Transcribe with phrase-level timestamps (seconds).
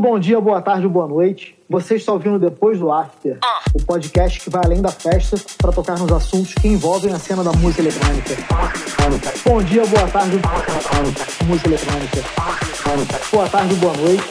[0.00, 1.54] bom dia, boa tarde, boa noite.
[1.68, 3.38] Você está ouvindo Depois do After,
[3.74, 7.44] o podcast que vai além da festa para tocar nos assuntos que envolvem a cena
[7.44, 8.34] da música eletrônica.
[9.44, 10.40] Bom dia, boa tarde,
[11.46, 12.22] música eletrônica.
[13.30, 14.24] Boa tarde, boa noite.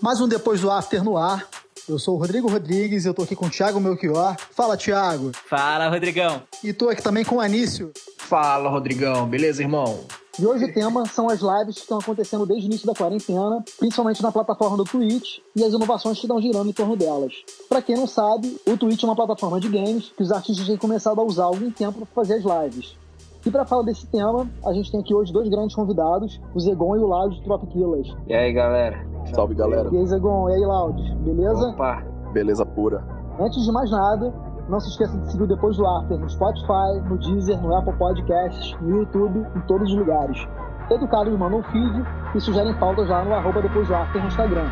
[0.00, 1.44] Mais um Depois do After no ar.
[1.88, 4.36] Eu sou o Rodrigo Rodrigues e eu tô aqui com o Thiago Melchior.
[4.52, 5.32] Fala, Thiago.
[5.48, 6.42] Fala, Rodrigão.
[6.62, 7.92] E tô aqui também com o Anício.
[8.26, 9.28] Fala, Rodrigão.
[9.28, 10.00] Beleza, irmão?
[10.38, 13.64] E hoje o tema são as lives que estão acontecendo desde o início da quarentena,
[13.78, 17.32] principalmente na plataforma do Twitch e as inovações que estão girando em torno delas.
[17.68, 20.76] Para quem não sabe, o Twitch é uma plataforma de games que os artistas têm
[20.76, 22.98] começado a usar há algum tempo para fazer as lives.
[23.46, 26.96] E para falar desse tema, a gente tem aqui hoje dois grandes convidados, o Zegon
[26.96, 28.12] e o Loud de Trop Killers.
[28.26, 29.06] E aí, galera?
[29.32, 29.88] Salve, galera.
[29.92, 30.50] E aí, Zegon?
[30.50, 31.14] E aí, Loud?
[31.20, 31.68] Beleza?
[31.68, 32.04] Opa!
[32.32, 33.04] Beleza pura.
[33.38, 34.34] Antes de mais nada,
[34.68, 38.76] não se esqueça de seguir Depois do After no Spotify, no Deezer, no Apple Podcasts,
[38.80, 40.46] no YouTube, em todos os lugares.
[40.90, 44.68] Educados mandam um feed e sugerem pautas lá no arroba Depois do After no Instagram.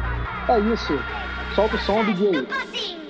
[0.48, 0.92] É isso.
[1.54, 3.03] Solta o som, DJ.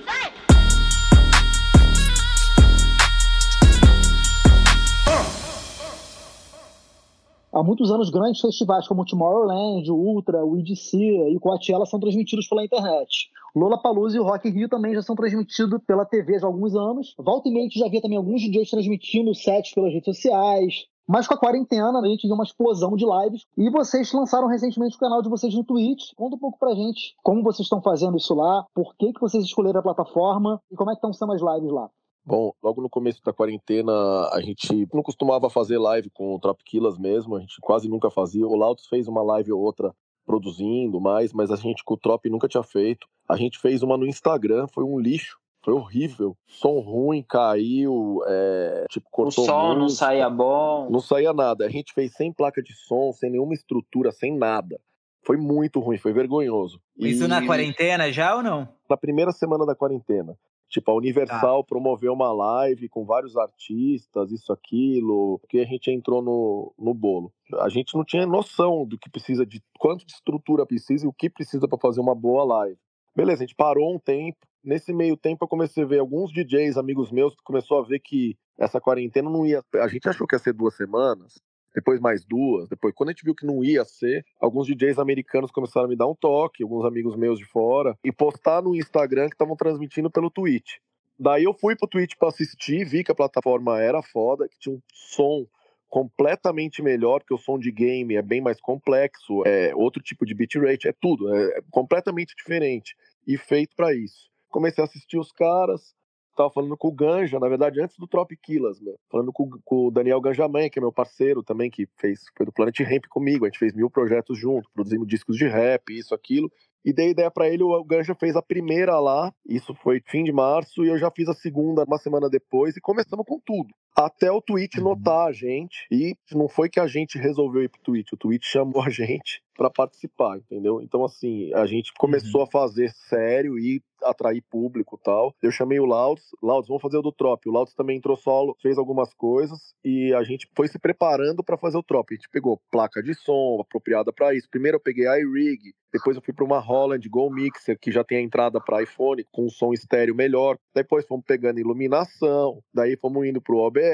[7.55, 11.85] Há muitos anos, grandes festivais como o Tomorrowland, o Ultra, o EDC e o Coachella
[11.85, 13.29] são transmitidos pela internet.
[13.55, 16.75] Lola Palusa e o Rock in Rio também já são transmitidos pela TV há alguns
[16.75, 17.15] anos.
[17.17, 20.85] Volta e meia já havia também alguns DJs transmitindo sets pelas redes sociais.
[21.07, 23.45] Mas com a quarentena, a gente viu uma explosão de lives.
[23.57, 26.11] E vocês lançaram recentemente o canal de vocês no Twitch.
[26.17, 29.45] Conta um pouco pra gente como vocês estão fazendo isso lá, por que, que vocês
[29.45, 31.89] escolheram a plataforma e como é que estão sendo as lives lá.
[32.25, 33.91] Bom, logo no começo da quarentena,
[34.33, 38.09] a gente não costumava fazer live com o Trap Killers mesmo, a gente quase nunca
[38.09, 38.47] fazia.
[38.47, 39.93] O Lautos fez uma live ou outra
[40.25, 43.07] produzindo mais, mas a gente com o Trop nunca tinha feito.
[43.29, 45.37] A gente fez uma no Instagram, foi um lixo.
[45.63, 46.37] Foi horrível.
[46.45, 49.43] Som ruim, caiu, é, tipo, cortou.
[49.43, 50.87] O som não saía bom.
[50.91, 51.65] Não saía nada.
[51.65, 54.79] A gente fez sem placa de som, sem nenhuma estrutura, sem nada.
[55.23, 56.79] Foi muito ruim, foi vergonhoso.
[56.95, 58.69] Isso E na quarentena já ou não?
[58.87, 60.37] Na primeira semana da quarentena.
[60.69, 66.21] Tipo, a Universal promoveu uma live com vários artistas, isso, aquilo, que a gente entrou
[66.21, 67.31] no, no bolo.
[67.59, 71.13] A gente não tinha noção do que precisa, de quanto de estrutura precisa e o
[71.13, 72.77] que precisa para fazer uma boa live.
[73.15, 74.37] Beleza, a gente parou um tempo.
[74.63, 77.99] Nesse meio tempo eu comecei a ver alguns DJs, amigos meus, que começou a ver
[77.99, 79.63] que essa quarentena não ia.
[79.75, 81.39] A gente achou que ia ser duas semanas,
[81.75, 85.51] depois mais duas, depois quando a gente viu que não ia ser, alguns DJs americanos
[85.51, 89.27] começaram a me dar um toque, alguns amigos meus de fora, e postar no Instagram
[89.27, 90.77] que estavam transmitindo pelo Twitch.
[91.19, 94.75] Daí eu fui pro Twitch para assistir, vi que a plataforma era foda, que tinha
[94.75, 95.45] um som
[95.87, 100.33] completamente melhor, que o som de game é bem mais complexo, é outro tipo de
[100.33, 104.29] bitrate, é tudo, é completamente diferente e feito para isso.
[104.49, 105.94] Comecei a assistir os caras,
[106.35, 108.97] tava falando com o Ganja, na verdade, antes do Trop Killers, meu.
[109.09, 112.51] Falando com, com o Daniel Ganjaman, que é meu parceiro também, que fez, foi do
[112.51, 113.45] Planet Ramp comigo.
[113.45, 116.51] A gente fez mil projetos junto, produzimos discos de rap, isso, aquilo.
[116.83, 120.31] E dei ideia para ele, o Ganja fez a primeira lá, isso foi fim de
[120.31, 123.73] março, e eu já fiz a segunda uma semana depois, e começamos com tudo.
[123.95, 127.81] Até o Twitch notar a gente, e não foi que a gente resolveu ir pro
[127.81, 130.81] Twitch, o Twitch chamou a gente para participar, entendeu?
[130.81, 135.33] Então, assim, a gente começou a fazer sério e atrair público e tal.
[135.41, 137.41] Eu chamei o Lauds, Lauds, vamos fazer o do Trop.
[137.47, 141.57] O Lauds também entrou solo, fez algumas coisas e a gente foi se preparando para
[141.57, 142.05] fazer o Trop.
[142.11, 144.49] A gente pegou placa de som apropriada para isso.
[144.49, 148.03] Primeiro eu peguei a iRig, depois eu fui para uma Holland Go Mixer, que já
[148.03, 150.57] tem a entrada para iPhone com um som estéreo melhor.
[150.73, 153.84] Depois fomos pegando iluminação, daí fomos indo pro OBS,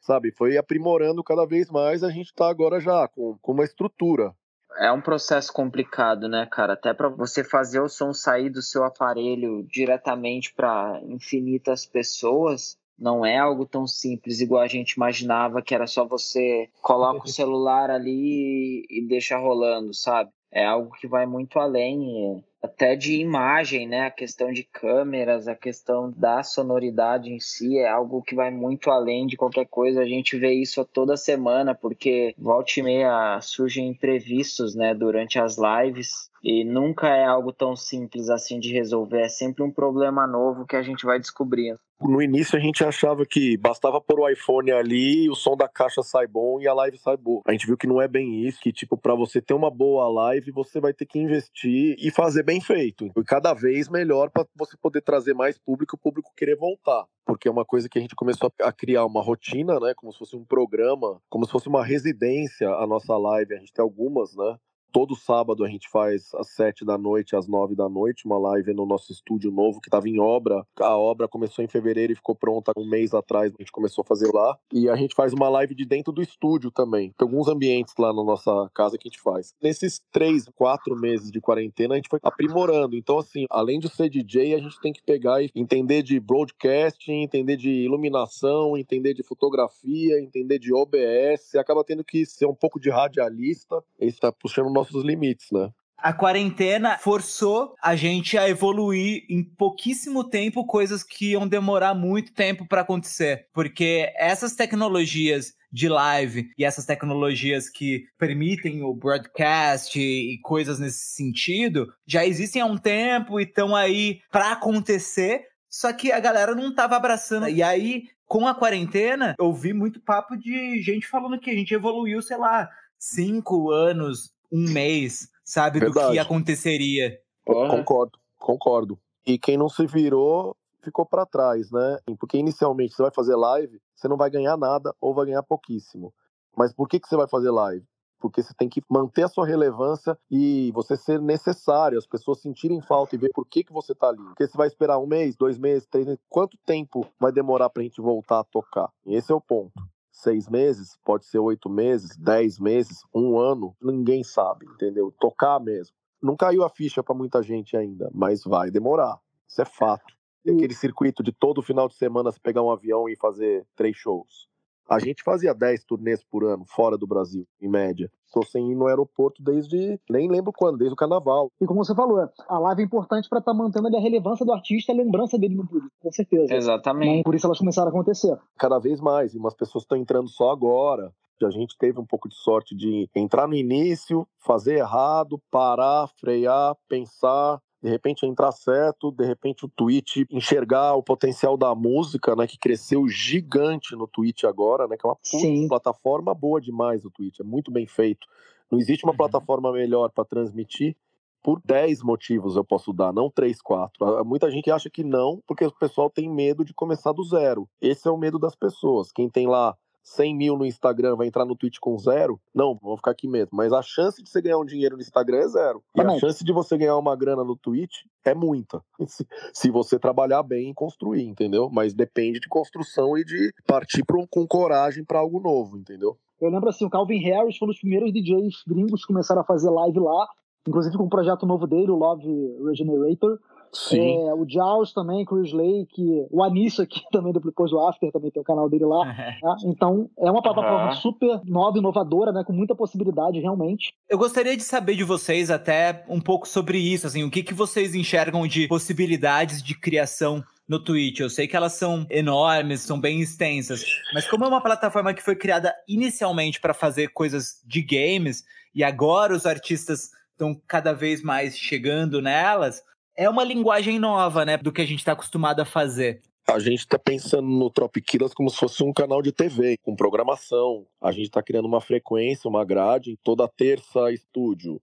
[0.00, 0.32] sabe?
[0.32, 2.02] Foi aprimorando cada vez mais.
[2.02, 4.34] A gente tá agora já com, com uma estrutura
[4.76, 6.72] é um processo complicado, né, cara?
[6.72, 13.24] Até para você fazer o som sair do seu aparelho diretamente para infinitas pessoas, não
[13.24, 17.90] é algo tão simples igual a gente imaginava que era só você coloca o celular
[17.90, 20.30] ali e deixa rolando, sabe?
[20.52, 24.06] É algo que vai muito além, até de imagem, né?
[24.06, 28.90] A questão de câmeras, a questão da sonoridade em si é algo que vai muito
[28.90, 30.00] além de qualquer coisa.
[30.00, 34.94] A gente vê isso toda semana, porque volta e meia surgem imprevistos, né?
[34.94, 36.30] Durante as lives.
[36.42, 39.22] E nunca é algo tão simples assim de resolver.
[39.22, 41.78] É sempre um problema novo que a gente vai descobrindo.
[42.00, 46.02] No início a gente achava que bastava pôr o iPhone ali, o som da caixa
[46.02, 47.40] sai bom e a live sai boa.
[47.46, 50.06] A gente viu que não é bem isso, que tipo, para você ter uma boa
[50.08, 53.10] live, você vai ter que investir e fazer bem feito.
[53.16, 57.06] E cada vez melhor para você poder trazer mais público, o público querer voltar.
[57.24, 59.94] Porque é uma coisa que a gente começou a criar uma rotina, né?
[59.96, 63.54] Como se fosse um programa, como se fosse uma residência a nossa live.
[63.54, 64.56] A gente tem algumas, né?
[64.94, 68.72] Todo sábado a gente faz às sete da noite, às nove da noite, uma live
[68.72, 70.64] no nosso estúdio novo que estava em obra.
[70.78, 73.52] A obra começou em fevereiro e ficou pronta um mês atrás.
[73.52, 74.56] A gente começou a fazer lá.
[74.72, 77.12] E a gente faz uma live de dentro do estúdio também.
[77.18, 79.52] Tem alguns ambientes lá na nossa casa que a gente faz.
[79.60, 82.94] Nesses três, quatro meses de quarentena, a gente foi aprimorando.
[82.94, 87.24] Então, assim, além de ser DJ, a gente tem que pegar e entender de broadcasting,
[87.24, 91.56] entender de iluminação, entender de fotografia, entender de OBS.
[91.56, 93.82] Acaba tendo que ser um pouco de radialista.
[93.98, 95.70] Isso está puxando nossos limites, né?
[95.96, 102.34] A quarentena forçou a gente a evoluir em pouquíssimo tempo coisas que iam demorar muito
[102.34, 109.98] tempo para acontecer, porque essas tecnologias de live e essas tecnologias que permitem o broadcast
[109.98, 115.92] e coisas nesse sentido já existem há um tempo e estão aí para acontecer, só
[115.92, 117.48] que a galera não tava abraçando.
[117.48, 121.72] E aí, com a quarentena, eu vi muito papo de gente falando que a gente
[121.72, 126.06] evoluiu, sei lá, cinco anos, um mês, sabe, Verdade.
[126.06, 127.18] do que aconteceria.
[127.44, 127.76] Porra.
[127.76, 128.98] Concordo, concordo.
[129.26, 131.98] E quem não se virou ficou para trás, né?
[132.20, 136.14] Porque inicialmente você vai fazer live, você não vai ganhar nada ou vai ganhar pouquíssimo.
[136.56, 137.84] Mas por que, que você vai fazer live?
[138.20, 142.80] Porque você tem que manter a sua relevância e você ser necessário, as pessoas sentirem
[142.80, 144.22] falta e ver por que, que você tá ali.
[144.22, 147.82] Porque você vai esperar um mês, dois meses, três meses, quanto tempo vai demorar pra
[147.82, 148.88] gente voltar a tocar?
[149.04, 149.72] E esse é o ponto.
[150.14, 155.12] Seis meses, pode ser oito meses, dez meses, um ano, ninguém sabe, entendeu?
[155.18, 155.94] Tocar mesmo.
[156.22, 159.18] Não caiu a ficha para muita gente ainda, mas vai demorar.
[159.46, 160.14] Isso é fato.
[160.44, 163.96] E aquele circuito de todo final de semana você pegar um avião e fazer três
[163.96, 164.48] shows.
[164.88, 168.10] A gente fazia 10 turnês por ano, fora do Brasil, em média.
[168.26, 171.50] Estou sem ir no aeroporto desde, nem lembro quando, desde o carnaval.
[171.60, 174.52] E como você falou, a live é importante para estar mantendo ali a relevância do
[174.52, 176.54] artista a lembrança dele no público, com certeza.
[176.54, 177.18] Exatamente.
[177.18, 177.22] Né?
[177.22, 178.36] Por isso elas começaram a acontecer.
[178.58, 181.12] Cada vez mais, e umas pessoas estão entrando só agora.
[181.42, 186.74] A gente teve um pouco de sorte de entrar no início, fazer errado, parar, frear,
[186.88, 192.46] pensar, de repente entrar certo, de repente o Twitch enxergar o potencial da música, né,
[192.46, 197.10] que cresceu gigante no Twitch agora, né, que é uma puta plataforma boa demais o
[197.10, 198.26] Twitch, é muito bem feito.
[198.72, 199.18] Não existe uma Uhum.
[199.18, 200.96] plataforma melhor para transmitir
[201.42, 204.02] por 10 motivos eu posso dar, não 3, 4.
[204.02, 207.68] Há Muita gente acha que não, porque o pessoal tem medo de começar do zero.
[207.82, 209.12] Esse é o medo das pessoas.
[209.12, 212.38] Quem tem lá 100 mil no Instagram vai entrar no Twitch com zero?
[212.54, 213.50] Não, vou ficar aqui mesmo.
[213.52, 215.82] Mas a chance de você ganhar um dinheiro no Instagram é zero.
[215.96, 218.82] E a chance de você ganhar uma grana no Twitch é muita.
[219.52, 221.70] Se, você trabalhar bem e construir, entendeu?
[221.72, 226.16] Mas depende de construção e de partir um- com coragem para algo novo, entendeu?
[226.40, 229.44] Eu lembro assim, o Calvin Harris foi um dos primeiros DJs gringos que começaram a
[229.44, 230.28] fazer live lá,
[230.68, 232.26] inclusive com um projeto novo dele, o Love
[232.66, 233.38] Regenerator.
[233.74, 234.28] Sim.
[234.28, 238.40] É, o Jaws também, Chris Lake, o Anísio aqui também, depois do After, também tem
[238.40, 239.04] o canal dele lá.
[239.40, 239.56] tá?
[239.64, 240.96] Então, é uma plataforma Aham.
[240.96, 243.92] super nova, inovadora, né, com muita possibilidade, realmente.
[244.08, 247.54] Eu gostaria de saber de vocês até um pouco sobre isso, assim, o que, que
[247.54, 251.20] vocês enxergam de possibilidades de criação no Twitch.
[251.20, 255.22] Eu sei que elas são enormes, são bem extensas, mas como é uma plataforma que
[255.22, 258.44] foi criada inicialmente para fazer coisas de games
[258.74, 262.82] e agora os artistas estão cada vez mais chegando nelas,
[263.16, 266.20] é uma linguagem nova, né, do que a gente está acostumado a fazer.
[266.46, 270.86] A gente está pensando no Tropiquilas como se fosse um canal de TV, com programação.
[271.00, 273.18] A gente está criando uma frequência, uma grade.
[273.22, 274.80] Toda terça, estúdio.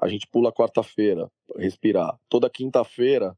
[0.00, 2.18] A gente pula quarta-feira, respirar.
[2.30, 3.36] Toda quinta-feira,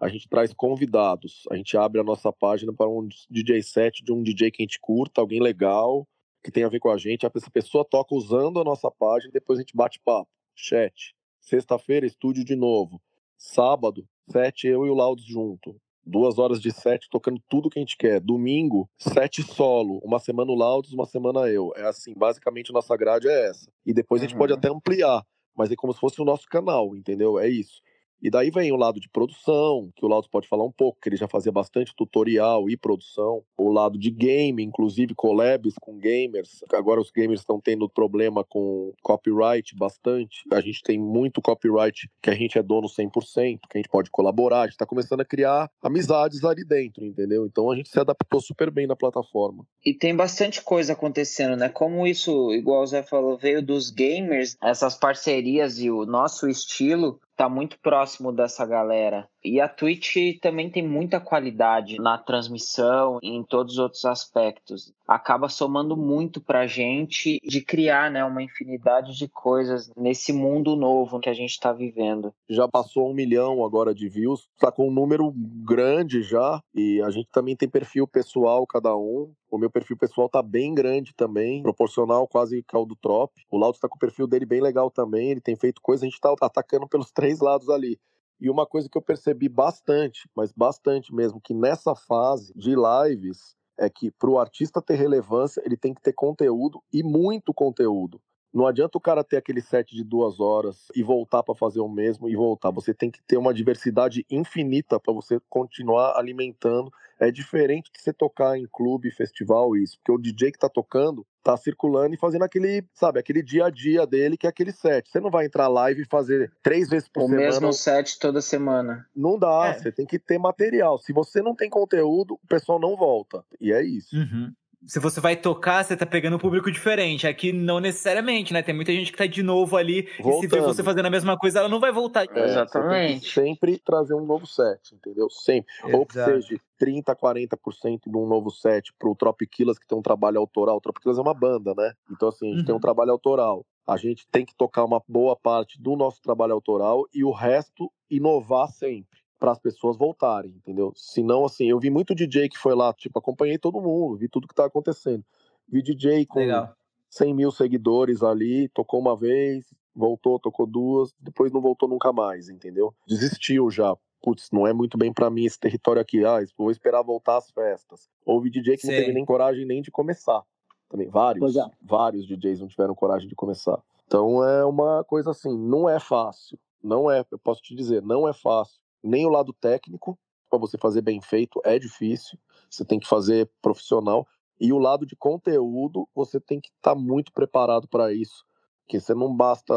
[0.00, 1.44] a gente traz convidados.
[1.48, 4.64] A gente abre a nossa página para um DJ set de um DJ que a
[4.64, 6.04] gente curta, alguém legal,
[6.42, 7.24] que tem a ver com a gente.
[7.24, 11.14] Essa pessoa toca usando a nossa página depois a gente bate papo, chat.
[11.40, 13.00] Sexta-feira, estúdio de novo.
[13.44, 15.74] Sábado, sete, eu e o Laudes junto.
[16.06, 18.20] Duas horas de set tocando tudo que a gente quer.
[18.20, 19.98] Domingo, sete solo.
[20.04, 21.72] Uma semana o Laudes, uma semana eu.
[21.74, 23.68] É assim, basicamente a nossa grade é essa.
[23.84, 24.38] E depois a gente Uhum.
[24.38, 25.24] pode até ampliar,
[25.56, 27.36] mas é como se fosse o nosso canal, entendeu?
[27.36, 27.80] É isso.
[28.22, 31.08] E daí vem o lado de produção, que o Laudes pode falar um pouco, que
[31.08, 33.42] ele já fazia bastante tutorial e produção.
[33.58, 36.60] O lado de game, inclusive collabs com gamers.
[36.72, 40.44] Agora os gamers estão tendo problema com copyright bastante.
[40.52, 44.08] A gente tem muito copyright que a gente é dono 100%, que a gente pode
[44.08, 44.60] colaborar.
[44.60, 47.44] A gente está começando a criar amizades ali dentro, entendeu?
[47.44, 49.66] Então a gente se adaptou super bem na plataforma.
[49.84, 51.68] E tem bastante coisa acontecendo, né?
[51.68, 57.20] Como isso, igual o Zé falou, veio dos gamers, essas parcerias e o nosso estilo
[57.42, 59.28] tá muito próximo dessa galera.
[59.44, 64.92] E a Twitch também tem muita qualidade na transmissão e em todos os outros aspectos.
[65.06, 71.18] Acaba somando muito pra gente de criar né, uma infinidade de coisas nesse mundo novo
[71.18, 72.32] que a gente está vivendo.
[72.48, 77.10] Já passou um milhão agora de views, tá com um número grande já, e a
[77.10, 79.32] gente também tem perfil pessoal cada um.
[79.50, 83.30] O meu perfil pessoal tá bem grande também, proporcional quase ao do Trop.
[83.50, 86.08] O Lauto tá com o perfil dele bem legal também, ele tem feito coisa, a
[86.08, 87.98] gente tá atacando pelos três lados ali.
[88.42, 93.54] E uma coisa que eu percebi bastante, mas bastante mesmo, que nessa fase de lives
[93.78, 98.20] é que para o artista ter relevância, ele tem que ter conteúdo e muito conteúdo.
[98.52, 101.88] Não adianta o cara ter aquele set de duas horas e voltar para fazer o
[101.88, 102.70] mesmo e voltar.
[102.70, 106.92] Você tem que ter uma diversidade infinita para você continuar alimentando.
[107.18, 109.96] É diferente de você tocar em clube, festival, isso.
[109.98, 113.70] Porque o DJ que tá tocando tá circulando e fazendo aquele, sabe, aquele dia a
[113.70, 115.08] dia dele, que é aquele set.
[115.10, 117.42] Você não vai entrar live e fazer três vezes por o semana.
[117.42, 119.06] O mesmo set toda semana.
[119.14, 119.78] Não dá, é.
[119.78, 120.98] você tem que ter material.
[120.98, 123.44] Se você não tem conteúdo, o pessoal não volta.
[123.60, 124.16] E é isso.
[124.16, 124.52] Uhum
[124.86, 127.26] se você vai tocar, você tá pegando um público diferente.
[127.26, 128.62] Aqui não necessariamente, né?
[128.62, 130.38] Tem muita gente que tá de novo ali Voltando.
[130.38, 132.26] e se vê você fazendo a mesma coisa, ela não vai voltar.
[132.34, 133.32] É, Exatamente.
[133.32, 135.30] sempre trazer um novo set, entendeu?
[135.30, 135.72] Sempre.
[135.84, 135.96] Exato.
[135.96, 140.38] Ou que seja 30, 40% de um novo set pro Tropiquilas, que tem um trabalho
[140.38, 140.76] autoral.
[140.76, 141.92] O Tropiquilas é uma banda, né?
[142.10, 142.64] Então, assim, a gente uhum.
[142.64, 142.80] tem um uhum.
[142.80, 143.64] trabalho autoral.
[143.86, 147.90] A gente tem que tocar uma boa parte do nosso trabalho autoral e o resto
[148.10, 150.92] inovar sempre para as pessoas voltarem, entendeu?
[150.94, 154.46] Senão, assim, eu vi muito DJ que foi lá, tipo, acompanhei todo mundo, vi tudo
[154.46, 155.24] que tá acontecendo.
[155.68, 156.72] Vi DJ com Legal.
[157.10, 162.48] 100 mil seguidores ali, tocou uma vez, voltou, tocou duas, depois não voltou nunca mais,
[162.48, 162.94] entendeu?
[163.04, 163.96] Desistiu já.
[164.22, 166.24] Putz, não é muito bem para mim esse território aqui.
[166.24, 168.08] Ah, vou esperar voltar às festas.
[168.24, 168.92] Houve DJ que Sim.
[168.92, 170.40] não teve nem coragem nem de começar.
[170.88, 171.64] Também, vários, é.
[171.82, 173.82] vários DJs não tiveram coragem de começar.
[174.06, 176.56] Então é uma coisa assim, não é fácil.
[176.80, 180.18] Não é, eu posso te dizer, não é fácil nem o lado técnico,
[180.48, 182.38] para você fazer bem feito, é difícil.
[182.70, 184.26] Você tem que fazer profissional.
[184.60, 188.44] E o lado de conteúdo, você tem que estar tá muito preparado para isso.
[188.86, 189.74] Que você não basta.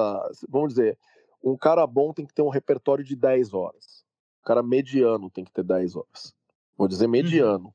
[0.50, 0.98] Vamos dizer,
[1.44, 4.03] um cara bom tem que ter um repertório de 10 horas.
[4.41, 6.36] Um cara mediano tem que ter 10 horas.
[6.77, 7.12] Vou dizer uhum.
[7.12, 7.74] mediano.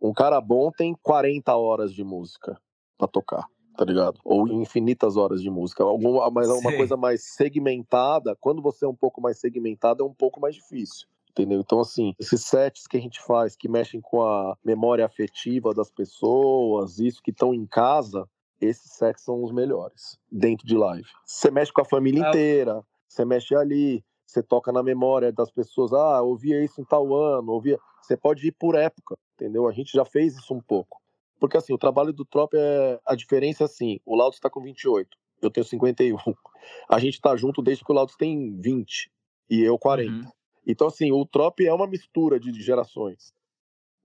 [0.00, 0.10] Uhum.
[0.10, 2.58] Um cara bom tem 40 horas de música
[2.96, 3.46] para tocar
[3.78, 4.18] tá ligado?
[4.24, 5.84] Ou infinitas horas de música.
[5.84, 10.12] Alguma, mas uma coisa mais segmentada, quando você é um pouco mais segmentado, é um
[10.12, 11.06] pouco mais difícil.
[11.30, 11.60] Entendeu?
[11.60, 15.92] Então, assim, esses sets que a gente faz que mexem com a memória afetiva das
[15.92, 18.28] pessoas, isso que estão em casa,
[18.60, 21.06] esses sets são os melhores dentro de live.
[21.24, 22.28] Você mexe com a família é.
[22.28, 25.92] inteira, você mexe ali, você toca na memória das pessoas.
[25.92, 27.78] Ah, ouvia isso em tal ano, ouvia.
[28.02, 29.68] Você pode ir por época, entendeu?
[29.68, 31.00] A gente já fez isso um pouco.
[31.38, 33.00] Porque assim, o trabalho do Trop é.
[33.06, 36.16] A diferença é assim: o Laudo está com 28, eu tenho 51.
[36.88, 39.10] A gente está junto desde que o Laudo tem 20
[39.48, 40.10] e eu 40.
[40.10, 40.30] Uhum.
[40.66, 43.32] Então, assim, o Trop é uma mistura de gerações.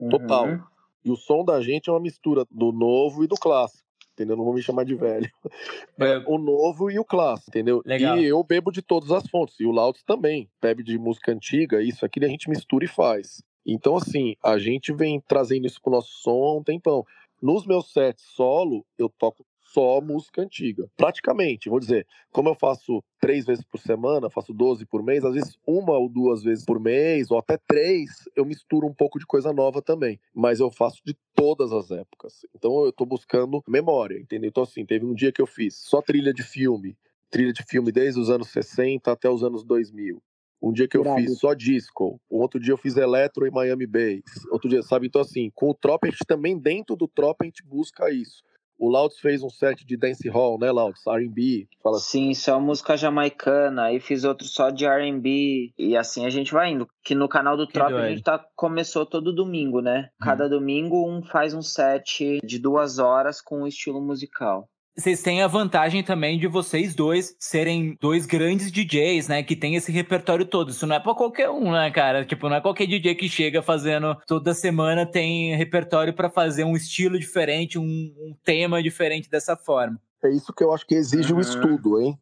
[0.10, 0.48] Total.
[0.48, 0.64] Uhum.
[1.04, 3.84] E o som da gente é uma mistura do novo e do clássico.
[4.14, 4.38] Entendeu?
[4.38, 5.30] Não vou me chamar de velho.
[6.00, 6.18] É.
[6.26, 7.82] O novo e o clássico, entendeu?
[7.86, 8.18] Legal.
[8.18, 9.60] E eu bebo de todas as fontes.
[9.60, 10.50] E o Laudos também.
[10.60, 13.44] Bebe de música antiga, isso aqui a gente mistura e faz.
[13.66, 17.06] Então, assim, a gente vem trazendo isso pro nosso som há um tempão.
[17.44, 20.90] Nos meus sets solo, eu toco só música antiga.
[20.96, 25.34] Praticamente, vou dizer, como eu faço três vezes por semana, faço 12 por mês, às
[25.34, 29.26] vezes uma ou duas vezes por mês, ou até três, eu misturo um pouco de
[29.26, 30.18] coisa nova também.
[30.34, 32.46] Mas eu faço de todas as épocas.
[32.56, 34.48] Então eu tô buscando memória, entendeu?
[34.48, 36.96] Então, assim, teve um dia que eu fiz só trilha de filme.
[37.30, 40.24] Trilha de filme desde os anos 60 até os anos 2000.
[40.64, 43.86] Um dia que eu fiz só disco, um outro dia eu fiz eletro em Miami
[43.86, 45.08] Bass, outro dia, sabe?
[45.08, 48.42] Então, assim, com o Trop, a gente também, dentro do Trop, a gente busca isso.
[48.80, 51.06] O Louds fez um set de dance hall, né, Louds?
[51.06, 51.68] R&B.
[51.82, 52.34] Fala assim.
[52.34, 53.84] Sim, só música jamaicana.
[53.86, 55.72] Aí fiz outro só de R&B.
[55.78, 56.88] E assim a gente vai indo.
[57.04, 60.10] Que no canal do Trop a gente tá, começou todo domingo, né?
[60.20, 60.50] Cada hum.
[60.50, 64.68] domingo um faz um set de duas horas com um estilo musical.
[64.96, 69.42] Vocês têm a vantagem também de vocês dois serem dois grandes DJs, né?
[69.42, 70.70] Que tem esse repertório todo.
[70.70, 72.24] Isso não é pra qualquer um, né, cara?
[72.24, 76.76] Tipo, não é qualquer DJ que chega fazendo toda semana tem repertório para fazer um
[76.76, 80.00] estilo diferente, um, um, tema diferente dessa forma.
[80.24, 81.40] É isso que eu acho que exige uhum.
[81.40, 82.18] o estudo, hein?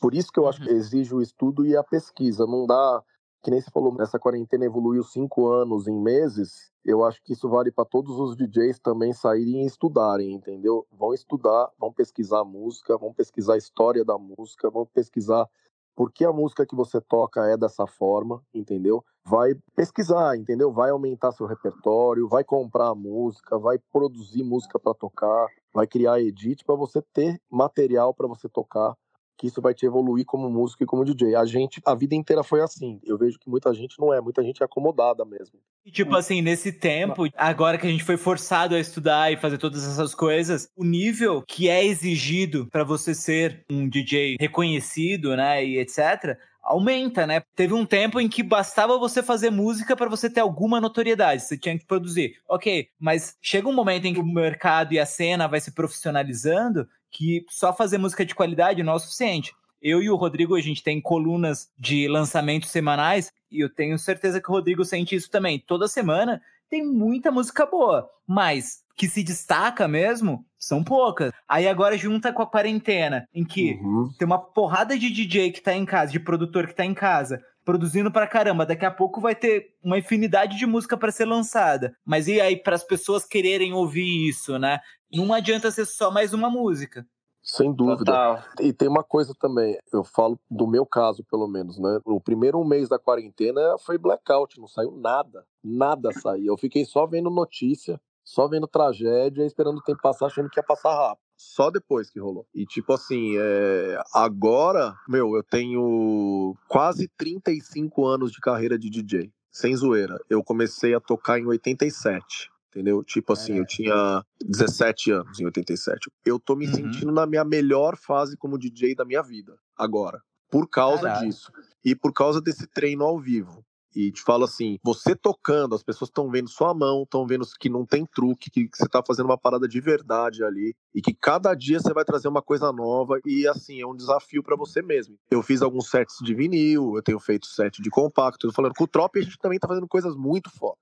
[0.00, 0.76] Por isso que eu acho que uhum.
[0.76, 2.46] exige o estudo e a pesquisa.
[2.46, 3.02] Não dá
[3.42, 7.48] que nem você falou, essa quarentena evoluiu cinco anos em meses, eu acho que isso
[7.48, 10.86] vale para todos os DJs também saírem e estudarem, entendeu?
[10.92, 15.48] Vão estudar, vão pesquisar a música, vão pesquisar a história da música, vão pesquisar
[15.94, 19.04] por que a música que você toca é dessa forma, entendeu?
[19.24, 20.72] Vai pesquisar, entendeu?
[20.72, 26.64] Vai aumentar seu repertório, vai comprar música, vai produzir música para tocar, vai criar edit
[26.64, 28.96] para você ter material para você tocar
[29.42, 31.34] que isso vai te evoluir como músico e como DJ.
[31.34, 33.00] A gente, a vida inteira foi assim.
[33.04, 35.58] Eu vejo que muita gente não é, muita gente é acomodada mesmo.
[35.84, 39.58] E, tipo assim, nesse tempo, agora que a gente foi forçado a estudar e fazer
[39.58, 45.64] todas essas coisas, o nível que é exigido para você ser um DJ reconhecido, né,
[45.64, 47.42] e etc., aumenta, né?
[47.56, 51.58] Teve um tempo em que bastava você fazer música para você ter alguma notoriedade, você
[51.58, 52.36] tinha que produzir.
[52.48, 56.86] Ok, mas chega um momento em que o mercado e a cena vai se profissionalizando
[57.12, 59.54] que só fazer música de qualidade não é o suficiente.
[59.80, 64.40] Eu e o Rodrigo, a gente tem colunas de lançamentos semanais e eu tenho certeza
[64.40, 65.58] que o Rodrigo sente isso também.
[65.58, 66.40] Toda semana
[66.70, 71.32] tem muita música boa, mas que se destaca mesmo são poucas.
[71.48, 74.10] Aí agora junta com a quarentena, em que uhum.
[74.16, 77.42] tem uma porrada de DJ que tá em casa, de produtor que tá em casa,
[77.64, 78.66] produzindo pra caramba.
[78.66, 81.96] Daqui a pouco vai ter uma infinidade de música para ser lançada.
[82.04, 84.80] Mas e aí para as pessoas quererem ouvir isso, né?
[85.12, 87.06] Não adianta ser só mais uma música.
[87.42, 88.04] Sem dúvida.
[88.04, 88.42] Total.
[88.60, 91.98] E tem uma coisa também, eu falo do meu caso, pelo menos, né?
[92.04, 95.44] O primeiro mês da quarentena foi blackout, não saiu nada.
[95.62, 96.52] Nada saiu.
[96.52, 100.64] Eu fiquei só vendo notícia só vendo tragédia, esperando o tempo passar, achando que ia
[100.64, 101.22] passar rápido.
[101.42, 102.46] Só depois que rolou.
[102.54, 104.00] E tipo assim, é...
[104.14, 109.32] agora, meu, eu tenho quase 35 anos de carreira de DJ.
[109.50, 110.18] Sem zoeira.
[110.30, 113.04] Eu comecei a tocar em 87 entendeu?
[113.04, 113.58] Tipo assim, é.
[113.58, 116.10] eu tinha 17 anos em 87.
[116.24, 116.74] Eu tô me uhum.
[116.74, 120.22] sentindo na minha melhor fase como DJ da minha vida, agora.
[120.50, 121.26] Por causa Caralho.
[121.28, 121.52] disso.
[121.84, 123.62] E por causa desse treino ao vivo
[123.94, 127.68] e te falo assim: você tocando, as pessoas estão vendo sua mão, estão vendo que
[127.68, 131.54] não tem truque, que, você está fazendo uma parada de verdade ali e que cada
[131.54, 135.16] dia você vai trazer uma coisa nova e assim é um desafio para você mesmo.
[135.30, 138.84] Eu fiz alguns sets de vinil, eu tenho feito set de compacto, eu falando com
[138.84, 140.80] o Trop a gente também está fazendo coisas muito foda.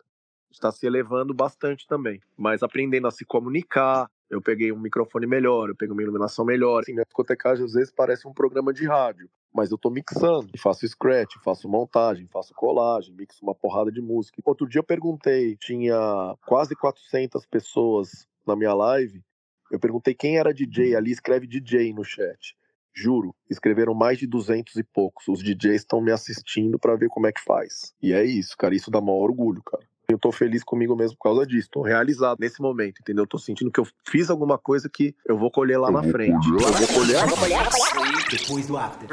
[0.50, 5.68] Está se elevando bastante também, mas aprendendo a se comunicar, eu peguei um microfone melhor,
[5.68, 6.82] eu peguei uma iluminação melhor.
[6.82, 10.86] Assim, minha discotecagem às vezes parece um programa de rádio, mas eu tô mixando, faço
[10.86, 14.40] scratch, faço montagem, faço colagem, mixo uma porrada de música.
[14.44, 15.96] Outro dia eu perguntei, tinha
[16.46, 19.22] quase 400 pessoas na minha live,
[19.70, 22.56] eu perguntei quem era DJ ali, escreve DJ no chat.
[22.92, 25.28] Juro, escreveram mais de 200 e poucos.
[25.28, 27.94] Os DJs estão me assistindo para ver como é que faz.
[28.02, 29.86] E é isso, cara, isso dá maior orgulho, cara.
[30.10, 31.68] Eu tô feliz comigo mesmo por causa disso.
[31.70, 33.24] Tô realizado nesse momento, entendeu?
[33.24, 36.48] Eu tô sentindo que eu fiz alguma coisa que eu vou colher lá na frente.
[36.48, 37.20] Eu vou colher
[38.30, 39.08] depois do after.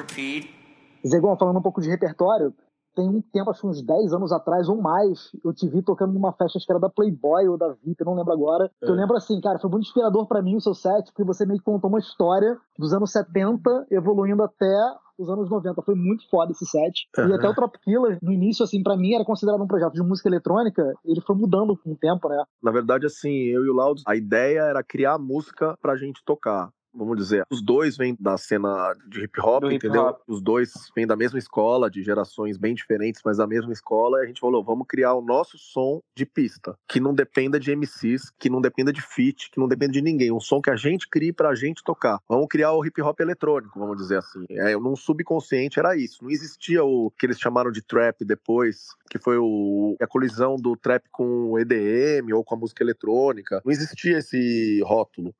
[1.08, 2.54] Zegon, falando um pouco de repertório,
[2.98, 6.14] tem um tempo, acho que uns 10 anos atrás ou mais, eu te vi tocando
[6.14, 8.72] numa festa, acho que era da Playboy ou da VIP, não lembro agora.
[8.82, 8.90] É.
[8.90, 11.60] Eu lembro assim, cara, foi muito inspirador para mim o seu set, porque você meio
[11.60, 14.76] que contou uma história dos anos 70, evoluindo até
[15.16, 15.80] os anos 90.
[15.84, 17.08] Foi muito foda esse set.
[17.18, 17.30] Uhum.
[17.30, 20.02] E até o Trop Killer, no início, assim, para mim era considerado um projeto de
[20.02, 20.94] música eletrônica.
[21.06, 22.44] Ele foi mudando com o tempo, né?
[22.64, 26.70] Na verdade, assim, eu e o Loud, a ideia era criar música pra gente tocar
[26.98, 30.02] vamos dizer, os dois vêm da cena de hip hop, Do entendeu?
[30.02, 30.22] Hip -hop.
[30.28, 34.24] Os dois vêm da mesma escola, de gerações bem diferentes, mas da mesma escola, e
[34.24, 38.32] a gente falou, vamos criar o nosso som de pista, que não dependa de MCs,
[38.38, 41.08] que não dependa de feat, que não dependa de ninguém, um som que a gente
[41.08, 42.20] crie pra gente tocar.
[42.28, 44.46] Vamos criar o hip hop eletrônico, vamos dizer assim.
[44.50, 46.24] É, num subconsciente era isso.
[46.24, 50.76] Não existia o que eles chamaram de trap depois, que foi o, a colisão do
[50.76, 53.62] trap com o EDM ou com a música eletrônica.
[53.64, 55.34] Não existia esse rótulo.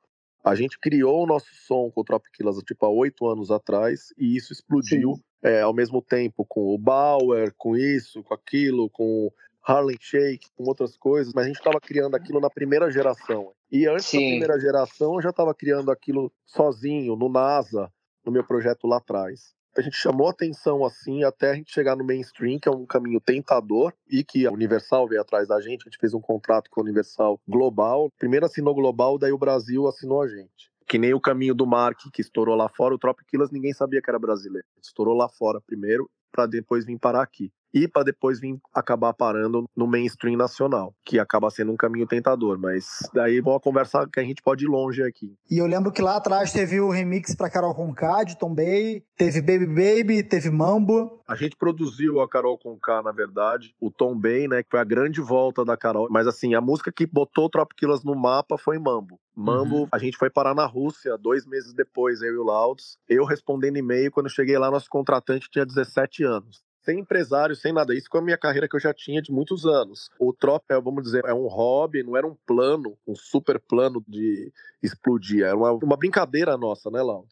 [0.48, 4.36] A gente criou o nosso som com o Tropiquilas tipo há oito anos atrás e
[4.36, 9.30] isso explodiu é, ao mesmo tempo com o Bauer, com isso, com aquilo, com
[9.62, 13.52] Harlem Shake, com outras coisas, mas a gente estava criando aquilo na primeira geração.
[13.70, 14.18] E antes Sim.
[14.18, 17.92] da primeira geração, eu já estava criando aquilo sozinho, no NASA,
[18.24, 22.04] no meu projeto lá atrás a gente chamou atenção assim até a gente chegar no
[22.04, 25.82] mainstream, que é um caminho tentador e que a Universal veio atrás da gente.
[25.82, 28.10] A gente fez um contrato com a Universal Global.
[28.18, 30.72] Primeiro assinou Global, daí o Brasil assinou a gente.
[30.84, 32.94] Que nem o caminho do Mark, que estourou lá fora.
[32.94, 34.66] O Tropic Killers ninguém sabia que era brasileiro.
[34.82, 39.68] Estourou lá fora primeiro, para depois vir parar aqui e para depois vir acabar parando
[39.76, 44.24] no mainstream nacional, que acaba sendo um caminho tentador, mas daí vamos conversar que a
[44.24, 45.34] gente pode ir longe aqui.
[45.50, 49.02] E eu lembro que lá atrás teve o remix para Carol Conká de Tom Bay,
[49.16, 51.20] teve Baby Baby, teve Mambo.
[51.26, 54.84] A gente produziu a Carol Conká, na verdade, o Tom Bay, né, que foi a
[54.84, 58.56] grande volta da Carol, mas assim, a música que botou o Trop Killers no mapa
[58.56, 59.18] foi Mambo.
[59.36, 59.88] Mambo, uhum.
[59.92, 62.98] a gente foi parar na Rússia dois meses depois, eu e o Louds.
[63.08, 67.70] Eu respondendo e-mail, quando eu cheguei lá, nosso contratante tinha 17 anos sem empresário, sem
[67.70, 67.94] nada.
[67.94, 70.08] Isso com a minha carreira que eu já tinha de muitos anos.
[70.18, 74.50] O Trop, vamos dizer, é um hobby, não era um plano, um super plano de
[74.82, 75.44] explodir.
[75.44, 77.26] Era uma, uma brincadeira nossa, né, Lau?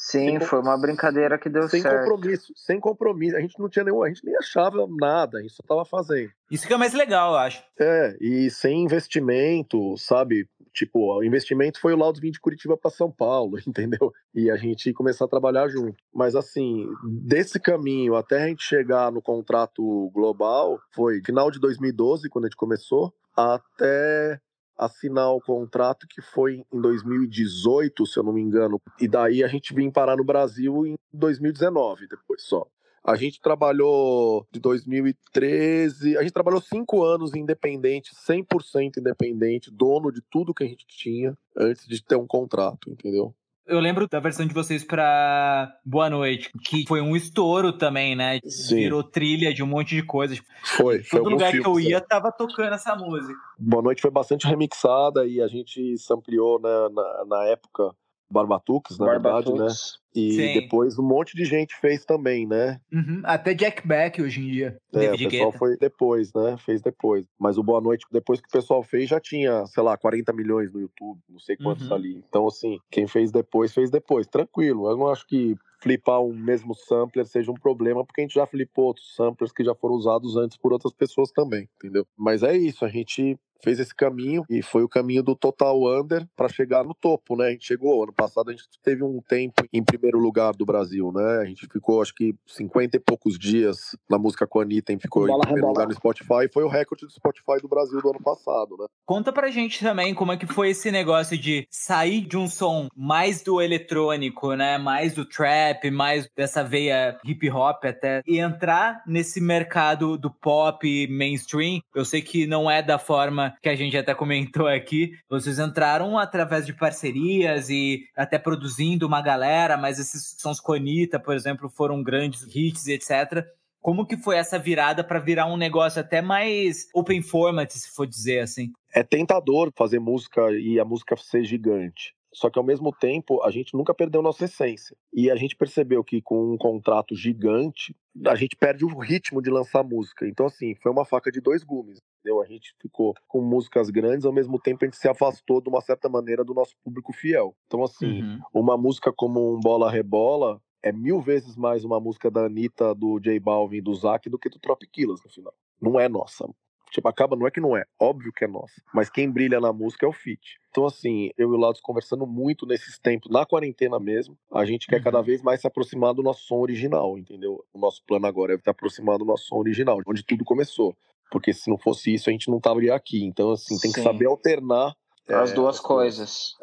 [0.00, 1.94] Sim, foi uma brincadeira que deu sem certo.
[1.94, 3.36] Sem compromisso, sem compromisso.
[3.36, 6.30] A gente não tinha nenhum, a gente nem achava nada, a gente só tava fazendo.
[6.50, 7.62] Isso que é mais legal, eu acho.
[7.78, 10.48] É, e sem investimento, sabe?
[10.72, 14.12] Tipo, o investimento foi o Laudos 20 de Curitiba para São Paulo, entendeu?
[14.32, 15.96] E a gente começar a trabalhar junto.
[16.14, 22.28] Mas assim, desse caminho até a gente chegar no contrato global, foi final de 2012,
[22.28, 24.40] quando a gente começou, até
[24.78, 28.80] assinar o contrato que foi em 2018, se eu não me engano.
[29.00, 32.66] E daí a gente vinha parar no Brasil em 2019, depois só.
[33.04, 40.20] A gente trabalhou de 2013, a gente trabalhou cinco anos independente, 100% independente, dono de
[40.30, 43.34] tudo que a gente tinha antes de ter um contrato, entendeu?
[43.68, 48.40] Eu lembro da versão de vocês pra Boa Noite, que foi um estouro também, né?
[48.44, 48.76] Sim.
[48.76, 50.40] Virou trilha de um monte de coisas.
[50.64, 53.38] Foi, foi Todo lugar filme, que eu ia tava tocando essa música.
[53.58, 57.94] Boa Noite foi bastante remixada e a gente ampliou né, na, na época
[58.30, 59.66] Barbatuques, na verdade, né?
[60.14, 60.52] E Sim.
[60.54, 62.80] depois um monte de gente fez também, né?
[62.92, 63.20] Uhum.
[63.24, 64.78] Até Jack Beck hoje em dia.
[64.92, 65.58] É, David o pessoal Guetta.
[65.58, 66.56] foi depois, né?
[66.58, 67.24] Fez depois.
[67.38, 70.72] Mas o Boa Noite, depois que o pessoal fez, já tinha, sei lá, 40 milhões
[70.72, 71.94] no YouTube, não sei quantos Uhum.
[71.94, 72.24] ali.
[72.28, 74.26] Então, assim, quem fez depois, fez depois.
[74.26, 74.90] Tranquilo.
[74.90, 78.46] Eu não acho que flipar um mesmo sampler seja um problema, porque a gente já
[78.46, 82.04] flipou outros samplers que já foram usados antes por outras pessoas também, entendeu?
[82.16, 86.26] Mas é isso, a gente fez esse caminho e foi o caminho do Total Under
[86.36, 87.48] para chegar no topo, né?
[87.48, 91.12] A gente chegou ano passado, a gente teve um tempo em primeiro lugar do Brasil,
[91.12, 91.38] né?
[91.42, 95.26] A gente ficou acho que 50 e poucos dias na música com a Anitta, ficou
[95.26, 98.10] Bola em primeiro lugar no Spotify, e foi o recorde do Spotify do Brasil do
[98.10, 98.86] ano passado, né?
[99.04, 102.88] Conta pra gente também como é que foi esse negócio de sair de um som
[102.96, 104.78] mais do eletrônico, né?
[104.78, 111.06] Mais do trap, mais dessa veia hip hop até, e entrar nesse mercado do pop
[111.08, 111.80] mainstream.
[111.94, 115.12] Eu sei que não é da forma que a gente até comentou aqui.
[115.28, 120.78] Vocês entraram através de parcerias e até produzindo uma galera, mas esses sons com
[121.24, 123.44] por exemplo, foram grandes hits, etc.
[123.80, 128.06] Como que foi essa virada pra virar um negócio até mais open format, se for
[128.06, 128.72] dizer assim?
[128.92, 132.14] é tentador fazer música e a música ser gigante.
[132.38, 134.96] Só que ao mesmo tempo, a gente nunca perdeu nossa essência.
[135.12, 137.96] E a gente percebeu que com um contrato gigante,
[138.26, 140.26] a gente perde o ritmo de lançar música.
[140.26, 141.98] Então, assim, foi uma faca de dois gumes.
[142.20, 142.40] Entendeu?
[142.40, 145.80] A gente ficou com músicas grandes, ao mesmo tempo a gente se afastou de uma
[145.80, 147.56] certa maneira do nosso público fiel.
[147.66, 148.40] Então, assim, Uhum.
[148.54, 153.18] uma música como um Bola Rebola é mil vezes mais uma música da Anitta, do
[153.18, 155.54] J Balvin, do Zac, do que do Trop Killers no final.
[155.80, 156.48] Não é nossa.
[156.90, 158.80] Tipo, acaba, não é que não é, óbvio que é nossa.
[158.94, 160.58] Mas quem brilha na música é o feat.
[160.70, 164.86] Então, assim, eu e o Laudos conversando muito nesses tempos, na quarentena mesmo, a gente
[164.86, 165.02] quer Uhum.
[165.02, 167.64] cada vez mais se aproximar do nosso som original, entendeu?
[167.72, 170.96] O nosso plano agora é se aproximar do nosso som original, onde tudo começou.
[171.30, 173.22] Porque se não fosse isso, a gente não estaria aqui.
[173.24, 174.04] Então, assim, tem que Sim.
[174.04, 174.94] saber alternar.
[175.28, 176.54] As é, duas coisas.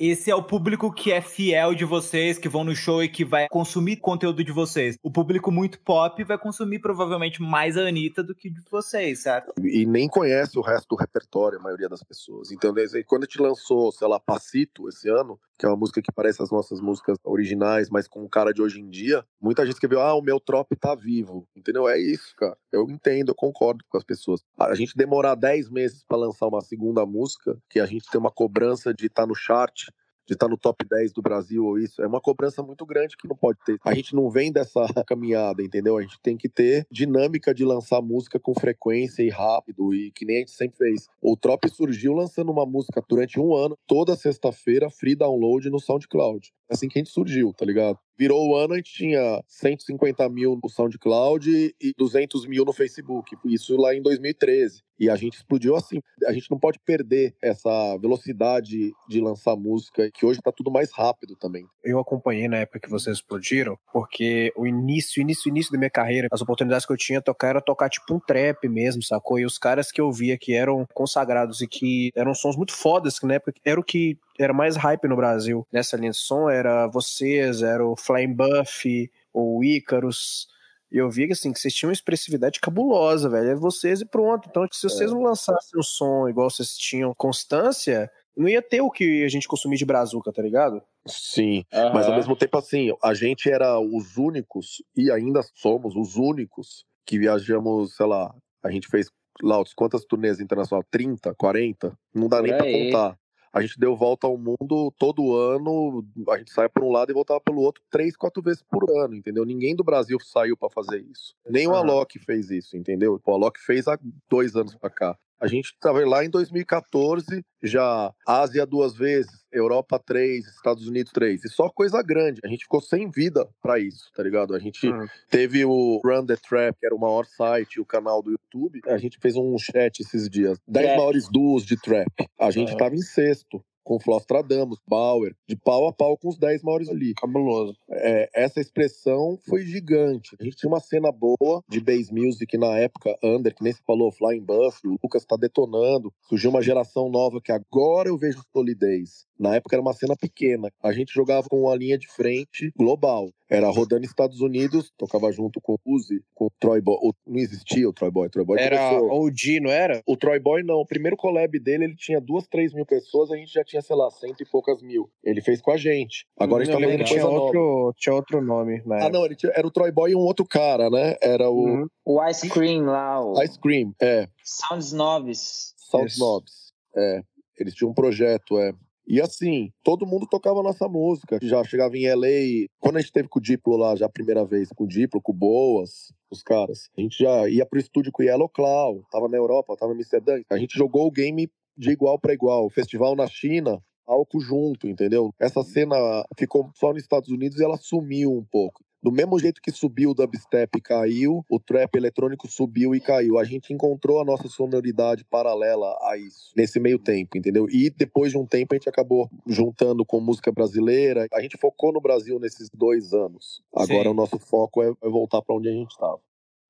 [0.00, 3.22] Esse é o público que é fiel de vocês, que vão no show e que
[3.22, 4.96] vai consumir conteúdo de vocês.
[5.02, 9.52] O público muito pop vai consumir provavelmente mais a Anitta do que de vocês, certo?
[9.62, 12.50] e nem conhece o resto do repertório, a maioria das pessoas.
[12.50, 12.72] Então,
[13.06, 16.42] quando a gente lançou, sei lá, Passito esse ano, que é uma música que parece
[16.42, 20.14] as nossas músicas originais, mas com cara de hoje em dia, muita gente escreveu: ah,
[20.14, 21.46] o meu trop tá vivo.
[21.54, 21.86] Entendeu?
[21.86, 22.56] É isso, cara.
[22.72, 24.40] Eu entendo, eu concordo com as pessoas.
[24.58, 28.30] A gente demorar 10 meses para lançar uma segunda música, que a gente tem uma
[28.30, 29.88] cobrança de estar no chart,
[30.30, 33.26] de estar no top 10 do Brasil ou isso, é uma cobrança muito grande que
[33.26, 33.78] não pode ter.
[33.84, 35.96] A gente não vem dessa caminhada, entendeu?
[35.96, 40.24] A gente tem que ter dinâmica de lançar música com frequência e rápido, e que
[40.24, 41.08] nem a gente sempre fez.
[41.20, 46.52] O Trop surgiu lançando uma música durante um ano, toda sexta-feira, free download no SoundCloud.
[46.70, 47.98] Assim que a gente surgiu, tá ligado?
[48.20, 53.34] Virou o ano, gente tinha 150 mil no SoundCloud e 200 mil no Facebook.
[53.46, 54.82] Isso lá em 2013.
[54.98, 56.02] E a gente explodiu assim.
[56.26, 60.92] A gente não pode perder essa velocidade de lançar música, que hoje tá tudo mais
[60.92, 61.66] rápido também.
[61.82, 66.28] Eu acompanhei na época que vocês explodiram, porque o início, início, início da minha carreira,
[66.30, 69.38] as oportunidades que eu tinha tocar era tocar tipo um trap mesmo, sacou?
[69.38, 73.18] E os caras que eu via que eram consagrados e que eram sons muito fodas,
[73.18, 76.48] que na época era o que era mais hype no Brasil nessa linha de som,
[76.48, 80.48] era vocês, era o Flying Buff, o Icarus.
[80.90, 83.50] E eu via que, assim, que vocês tinham uma expressividade cabulosa, velho.
[83.50, 84.48] É vocês e pronto.
[84.50, 88.90] Então, se vocês não lançassem um som igual vocês tinham constância, não ia ter o
[88.90, 90.82] que a gente consumir de brazuca, tá ligado?
[91.06, 91.64] Sim.
[91.94, 96.84] Mas ao mesmo tempo, assim, a gente era os únicos, e ainda somos os únicos,
[97.06, 99.08] que viajamos, sei lá, a gente fez,
[99.42, 100.86] Lautos, quantas turnês internacionais?
[100.90, 101.96] 30, 40?
[102.14, 102.90] Não dá Por nem pra aí.
[102.92, 103.18] contar.
[103.52, 107.14] A gente deu volta ao mundo todo ano, a gente saia por um lado e
[107.14, 109.44] voltava pelo outro três, quatro vezes por ano, entendeu?
[109.44, 111.34] Ninguém do Brasil saiu pra fazer isso.
[111.48, 111.74] Nem o.
[111.74, 113.20] Alok fez isso, entendeu?
[113.24, 115.18] O Alok fez há dois anos pra cá.
[115.40, 121.42] A gente estava lá em 2014, já Ásia duas vezes, Europa três, Estados Unidos três.
[121.44, 122.40] E só coisa grande.
[122.44, 124.54] A gente ficou sem vida para isso, tá ligado?
[124.54, 125.06] A gente hum.
[125.30, 128.80] teve o Run the Trap, que era o maior site, o canal do YouTube.
[128.86, 130.58] A gente fez um chat esses dias.
[130.68, 132.08] 10 maiores duos de trap.
[132.38, 136.62] A gente estava em sexto com Flostradamus, Bauer, de pau a pau com os 10
[136.62, 137.14] maiores ali.
[137.14, 137.74] Cabuloso.
[137.90, 140.36] É, essa expressão foi gigante.
[140.40, 143.82] A gente tinha uma cena boa de bass music na época, under, que nem se
[143.86, 146.12] falou, Flying Buff, o Lucas tá detonando.
[146.28, 149.26] Surgiu uma geração nova que agora eu vejo solidez.
[149.38, 150.70] Na época era uma cena pequena.
[150.82, 153.30] A gente jogava com uma linha de frente global.
[153.50, 156.96] Era rodando Estados Unidos, tocava junto com o Uzi, com o Troy Boy.
[157.26, 158.28] Não existia o Troy Boy.
[158.28, 159.26] O Troy Boy era começou...
[159.26, 160.00] OG, não era?
[160.06, 160.76] O Troy Boy não.
[160.76, 163.96] O primeiro collab dele, ele tinha duas, três mil pessoas, a gente já tinha, sei
[163.96, 165.10] lá, cento e poucas mil.
[165.24, 166.26] Ele fez com a gente.
[166.38, 168.82] Agora não, a gente tá fazendo tinha outro, tinha outro nome.
[168.88, 171.16] Ah, não, ele tinha, era o Troy Boy e um outro cara, né?
[171.20, 171.64] Era o.
[171.64, 171.86] Uhum.
[172.04, 173.20] O Ice Cream lá.
[173.20, 173.42] O...
[173.42, 174.28] Ice Cream, é.
[174.44, 175.74] Sounds Nobs.
[175.76, 177.22] Sounds Nobs, é.
[177.58, 178.72] Eles tinham um projeto, é.
[179.10, 181.40] E assim, todo mundo tocava nossa música.
[181.42, 182.68] Já chegava em LA.
[182.78, 185.20] Quando a gente teve com o Diplo lá, já a primeira vez, com o Diplo,
[185.20, 189.02] com o Boas, os caras, a gente já ia pro estúdio com o Yellow Claw,
[189.10, 190.40] tava na Europa, tava em Amsterdã.
[190.48, 192.70] A gente jogou o game de igual para igual.
[192.70, 195.34] Festival na China, álcool junto, entendeu?
[195.40, 195.96] Essa cena
[196.38, 198.80] ficou só nos Estados Unidos e ela sumiu um pouco.
[199.02, 203.38] Do mesmo jeito que subiu o dubstep e caiu, o trap eletrônico subiu e caiu.
[203.38, 207.66] A gente encontrou a nossa sonoridade paralela a isso, nesse meio tempo, entendeu?
[207.70, 211.26] E depois de um tempo a gente acabou juntando com música brasileira.
[211.32, 213.62] A gente focou no Brasil nesses dois anos.
[213.74, 214.08] Agora Sim.
[214.08, 216.20] o nosso foco é, é voltar para onde a gente estava.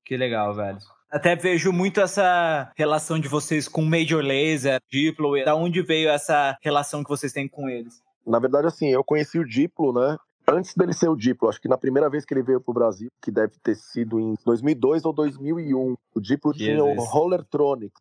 [0.05, 0.77] Que legal, velho.
[1.11, 5.43] Até vejo muito essa relação de vocês com Major Laser, Diplo.
[5.43, 8.01] Da onde veio essa relação que vocês têm com eles?
[8.25, 10.17] Na verdade, assim, eu conheci o Diplo, né?
[10.51, 13.09] Antes dele ser o Diplo, acho que na primeira vez que ele veio pro Brasil,
[13.21, 17.93] que deve ter sido em 2002 ou 2001, o Diplo tinha o Rollertronic,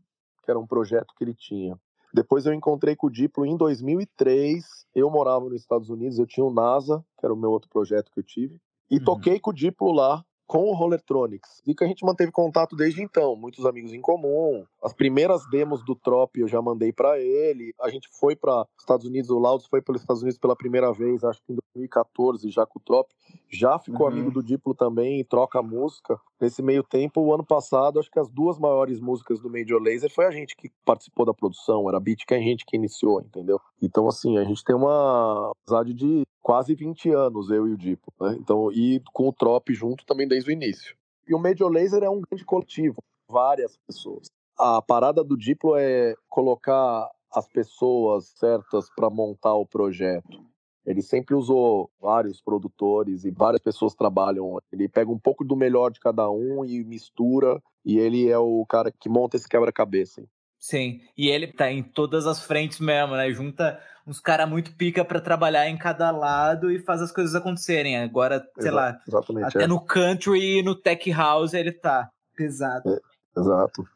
[0.42, 1.78] que era um projeto que ele tinha.
[2.12, 6.44] Depois eu encontrei com o Diplo em 2003, eu morava nos Estados Unidos, eu tinha
[6.44, 8.60] o NASA, que era o meu outro projeto que eu tive,
[8.90, 9.04] e uhum.
[9.04, 11.62] toquei com o Diplo lá com o Rollertronics.
[11.64, 14.66] E que a gente manteve contato desde então, muitos amigos em comum.
[14.82, 17.74] As primeiras demos do Trop eu já mandei para ele.
[17.80, 21.22] A gente foi para Estados Unidos, o Laudos foi pelos Estados Unidos pela primeira vez,
[21.22, 23.08] acho que em 2014, já com o Trop.
[23.48, 24.12] Já ficou uhum.
[24.12, 26.18] amigo do Diplo também, troca música.
[26.40, 30.10] Nesse meio tempo, o ano passado, acho que as duas maiores músicas do Major Laser
[30.10, 33.20] foi a gente que participou da produção, era a beat que a gente que iniciou,
[33.20, 33.60] entendeu?
[33.82, 38.12] Então, assim, a gente tem uma amizade de quase 20 anos, eu e o Dipo,
[38.18, 38.36] né?
[38.40, 40.96] Então, e com o Trop junto também desde o início.
[41.28, 42.96] E o Major Laser é um grande coletivo,
[43.28, 44.26] várias pessoas.
[44.62, 50.44] A parada do Diplo é colocar as pessoas certas para montar o projeto.
[50.84, 54.60] Ele sempre usou vários produtores e várias pessoas trabalham.
[54.70, 58.66] Ele pega um pouco do melhor de cada um e mistura, e ele é o
[58.68, 60.22] cara que monta esse quebra-cabeça.
[60.58, 63.32] Sim, e ele tá em todas as frentes mesmo, né?
[63.32, 67.96] Junta uns caras muito pica para trabalhar em cada lado e faz as coisas acontecerem.
[67.96, 69.66] Agora, sei Exato, lá, exatamente, até é.
[69.66, 72.90] no country e no tech house ele tá pesado.
[72.90, 73.88] É, exato.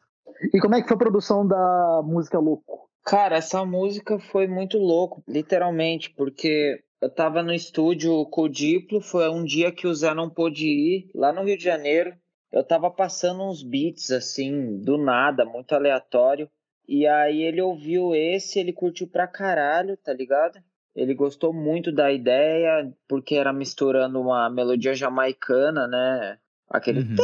[0.53, 2.89] E como é que foi a produção da música Louco?
[3.05, 9.01] Cara, essa música foi muito louco, literalmente, porque eu tava no estúdio com o Diplo,
[9.03, 12.15] foi um dia que o Zé não pôde ir, lá no Rio de Janeiro.
[12.51, 16.49] Eu tava passando uns beats assim, do nada, muito aleatório.
[16.89, 20.59] E aí ele ouviu esse, ele curtiu pra caralho, tá ligado?
[20.95, 26.39] Ele gostou muito da ideia, porque era misturando uma melodia jamaicana, né?
[26.71, 27.01] Aquele.
[27.01, 27.17] Uhum.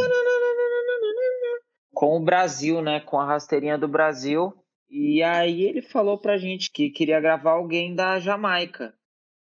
[1.92, 3.00] Com o Brasil, né?
[3.00, 4.52] Com a rasteirinha do Brasil.
[4.88, 8.92] E aí ele falou pra gente que queria gravar alguém da Jamaica.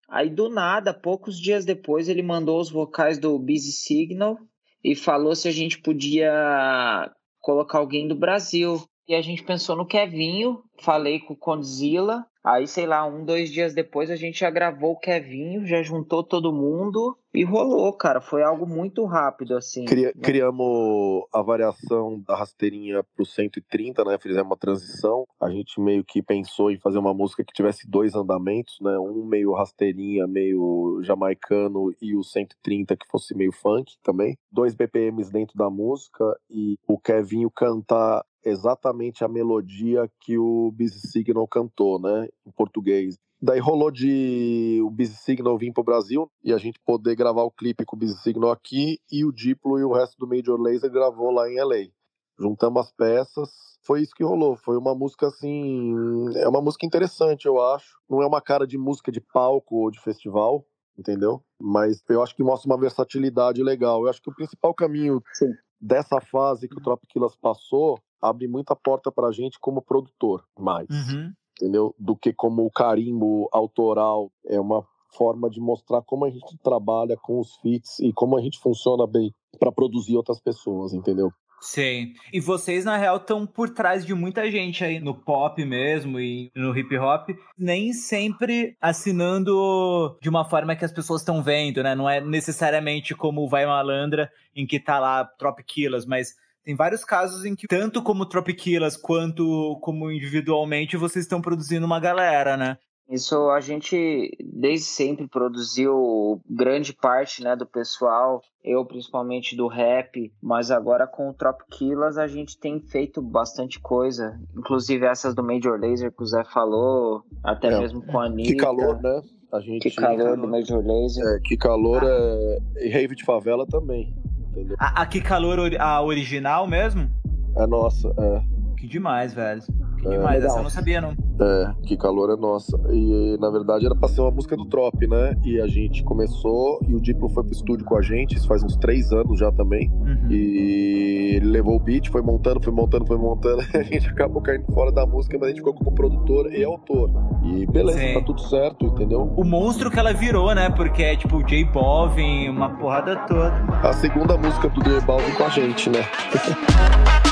[0.09, 4.39] Aí do nada, poucos dias depois, ele mandou os vocais do Busy Signal
[4.83, 8.81] e falou se a gente podia colocar alguém do Brasil.
[9.09, 13.51] E a gente pensou no Kevinho, falei com o Condzilla, Aí, sei lá, um, dois
[13.51, 18.21] dias depois a gente já gravou o Kevinho, já juntou todo mundo e rolou, cara.
[18.21, 19.85] Foi algo muito rápido, assim.
[19.85, 20.23] Cria, né?
[20.23, 24.17] Criamos a variação da rasteirinha pro 130, né?
[24.17, 25.25] Fizemos uma transição.
[25.43, 28.97] A gente meio que pensou em fazer uma música que tivesse dois andamentos, né?
[28.97, 34.39] Um meio rasteirinha, meio jamaicano e o 130 que fosse meio funk também.
[34.53, 41.01] Dois BPMs dentro da música e o Kevinho cantar exatamente a melodia que o Busy
[41.01, 43.19] Signal cantou, né, em português.
[43.43, 47.51] Daí rolou de o Busy Signal vir pro Brasil e a gente poder gravar o
[47.51, 50.91] clipe com o Busy Signal aqui e o Diplo e o resto do Major Laser
[50.91, 51.91] gravou lá em LA.
[52.39, 53.51] Juntamos as peças,
[53.87, 54.57] foi isso que rolou.
[54.57, 55.95] Foi uma música assim,
[56.37, 57.99] é uma música interessante, eu acho.
[58.09, 60.67] Não é uma cara de música de palco ou de festival,
[60.99, 61.43] entendeu?
[61.61, 64.03] Mas eu acho que mostra uma versatilidade legal.
[64.03, 65.53] Eu acho que o principal caminho Sim.
[65.81, 70.89] Dessa fase que o Tropiquilas passou abre muita porta pra gente como produtor, mais.
[70.91, 71.33] Uhum.
[71.61, 71.95] Entendeu?
[71.99, 74.31] Do que como o carimbo autoral.
[74.47, 74.85] É uma
[75.17, 79.07] forma de mostrar como a gente trabalha com os fits e como a gente funciona
[79.07, 81.31] bem para produzir outras pessoas, entendeu?
[81.61, 82.13] Sim.
[82.33, 86.51] E vocês, na real, estão por trás de muita gente aí no pop mesmo e
[86.55, 91.95] no hip hop, nem sempre assinando de uma forma que as pessoas estão vendo, né?
[91.95, 96.35] Não é necessariamente como o Vai Malandra, em que tá lá Tropiquilas, mas
[96.67, 102.01] tem vários casos em que, tanto como Tropiquilas quanto como individualmente, vocês estão produzindo uma
[102.01, 102.77] galera, né?
[103.09, 110.33] Isso a gente desde sempre produziu grande parte né, do pessoal, eu principalmente do rap,
[110.43, 115.79] mas agora com o Tropiquilas a gente tem feito bastante coisa, inclusive essas do Major
[115.79, 118.51] Laser que o Zé falou, até é, mesmo com a Anitta.
[118.51, 119.23] Que calor, né?
[119.53, 119.89] A gente...
[119.89, 121.25] Que calor do Major Laser.
[121.25, 122.09] É, que calor ah.
[122.09, 122.87] é...
[122.87, 124.13] E Rave de Favela também,
[124.51, 124.77] entendeu?
[124.81, 127.09] A, a Que Calor, a original mesmo?
[127.57, 128.56] É nossa, é.
[128.87, 129.61] Que demais, velho.
[129.99, 131.11] Que demais, é, essa eu não sabia, não.
[131.41, 132.79] É, que calor é nossa.
[132.93, 135.35] E na verdade era pra ser uma música do Trop, né?
[135.45, 138.63] E a gente começou e o Diplo foi pro estúdio com a gente, isso faz
[138.63, 139.91] uns três anos já também.
[139.91, 140.31] Uhum.
[140.31, 143.63] E ele levou o beat, foi montando, foi montando, foi montando.
[143.75, 147.11] a gente acabou caindo fora da música, mas a gente ficou como produtor e autor.
[147.43, 148.15] E beleza, Sim.
[148.15, 149.33] tá tudo certo, entendeu?
[149.37, 150.71] O monstro que ela virou, né?
[150.71, 153.53] Porque é tipo J Balvin, uma porrada toda.
[153.83, 156.05] A segunda música do J Balvin com a gente, né?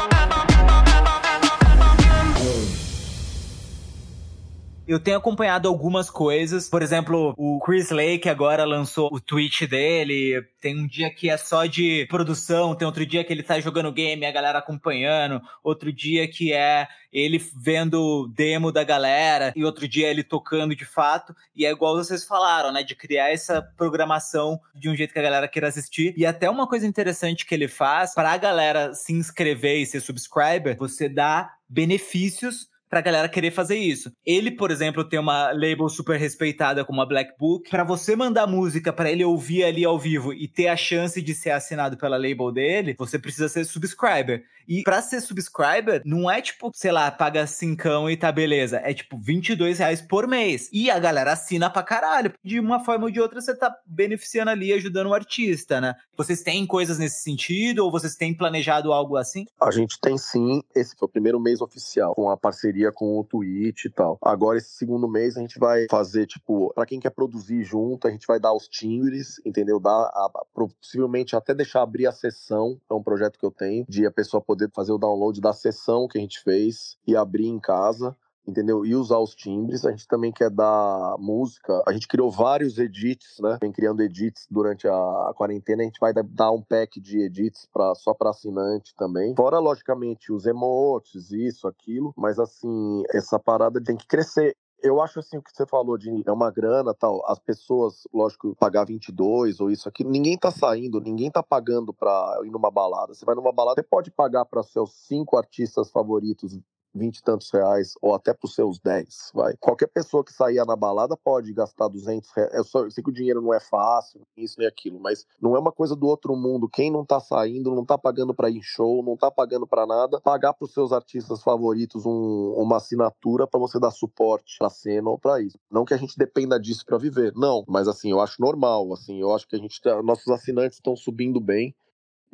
[4.87, 6.68] Eu tenho acompanhado algumas coisas.
[6.68, 10.47] Por exemplo, o Chris Lake agora lançou o tweet dele.
[10.61, 13.90] Tem um dia que é só de produção, tem outro dia que ele tá jogando
[13.90, 19.88] game, a galera acompanhando, outro dia que é ele vendo demo da galera, e outro
[19.88, 21.35] dia ele tocando de fato.
[21.57, 22.83] E é igual vocês falaram, né?
[22.83, 26.12] De criar essa programação de um jeito que a galera queira assistir.
[26.14, 30.77] E até uma coisa interessante que ele faz, pra galera se inscrever e ser subscriber,
[30.77, 34.12] você dá benefícios pra galera querer fazer isso.
[34.24, 37.68] Ele, por exemplo, tem uma label super respeitada como a Black Book.
[37.68, 41.35] Para você mandar música para ele ouvir ali ao vivo e ter a chance de
[41.35, 44.44] ser assinado pela label dele, você precisa ser subscriber.
[44.66, 48.80] E para ser subscriber, não é tipo, sei lá, paga cincão e tá beleza.
[48.83, 50.70] É tipo 22 reais por mês.
[50.72, 52.33] E a galera assina pra caralho.
[52.42, 55.94] De uma forma ou de outra, você tá beneficiando ali, ajudando o artista, né?
[56.16, 59.46] Vocês têm coisas nesse sentido ou vocês têm planejado algo assim?
[59.61, 60.62] A gente tem sim.
[60.74, 64.18] Esse foi o primeiro mês oficial, com a parceria com o Twitch e tal.
[64.23, 68.11] Agora, esse segundo mês, a gente vai fazer, tipo, para quem quer produzir junto, a
[68.11, 69.81] gente vai dar os timbres, entendeu?
[69.81, 72.81] Dar a, possivelmente até deixar abrir a sessão.
[72.90, 76.09] É um projeto que eu tenho, de a pessoa poder fazer o download da sessão
[76.09, 78.85] que a gente fez e abrir em casa entendeu?
[78.85, 79.85] E usar os timbres.
[79.85, 81.83] A gente também quer dar música.
[81.87, 83.59] A gente criou vários edits, né?
[83.61, 85.83] Vem criando edits durante a, quarentena.
[85.83, 89.35] A gente vai dar um pack de edits pra, só para assinante também.
[89.35, 92.12] Fora, logicamente, os emotes, isso, aquilo.
[92.16, 96.22] Mas, assim, essa parada tem que crescer eu acho assim o que você falou de
[96.26, 101.00] é uma grana tal, as pessoas, lógico, pagar 22 ou isso aqui, ninguém tá saindo,
[101.00, 103.14] ninguém tá pagando pra ir numa balada.
[103.14, 106.54] Você vai numa balada, você pode pagar para seus cinco artistas favoritos
[106.94, 109.54] vinte e tantos reais, ou até para os seus 10, vai.
[109.59, 112.54] Qualquer pessoa que saía na balada pode gastar 200 reais.
[112.54, 115.59] Eu, só, sei que o dinheiro não é fácil, isso nem aquilo, mas não é
[115.59, 116.68] uma coisa do outro mundo.
[116.68, 119.87] Quem não tá saindo, não tá pagando para ir em show, não tá pagando para
[119.87, 124.70] nada, pagar para os seus artistas favoritos um, uma assinatura para você dar suporte pra
[124.70, 125.59] cena ou para isso.
[125.70, 129.20] Não que a gente dependa disso para viver, não, mas assim, eu acho normal, assim,
[129.20, 131.74] eu acho que a gente, tá, nossos assinantes estão subindo bem,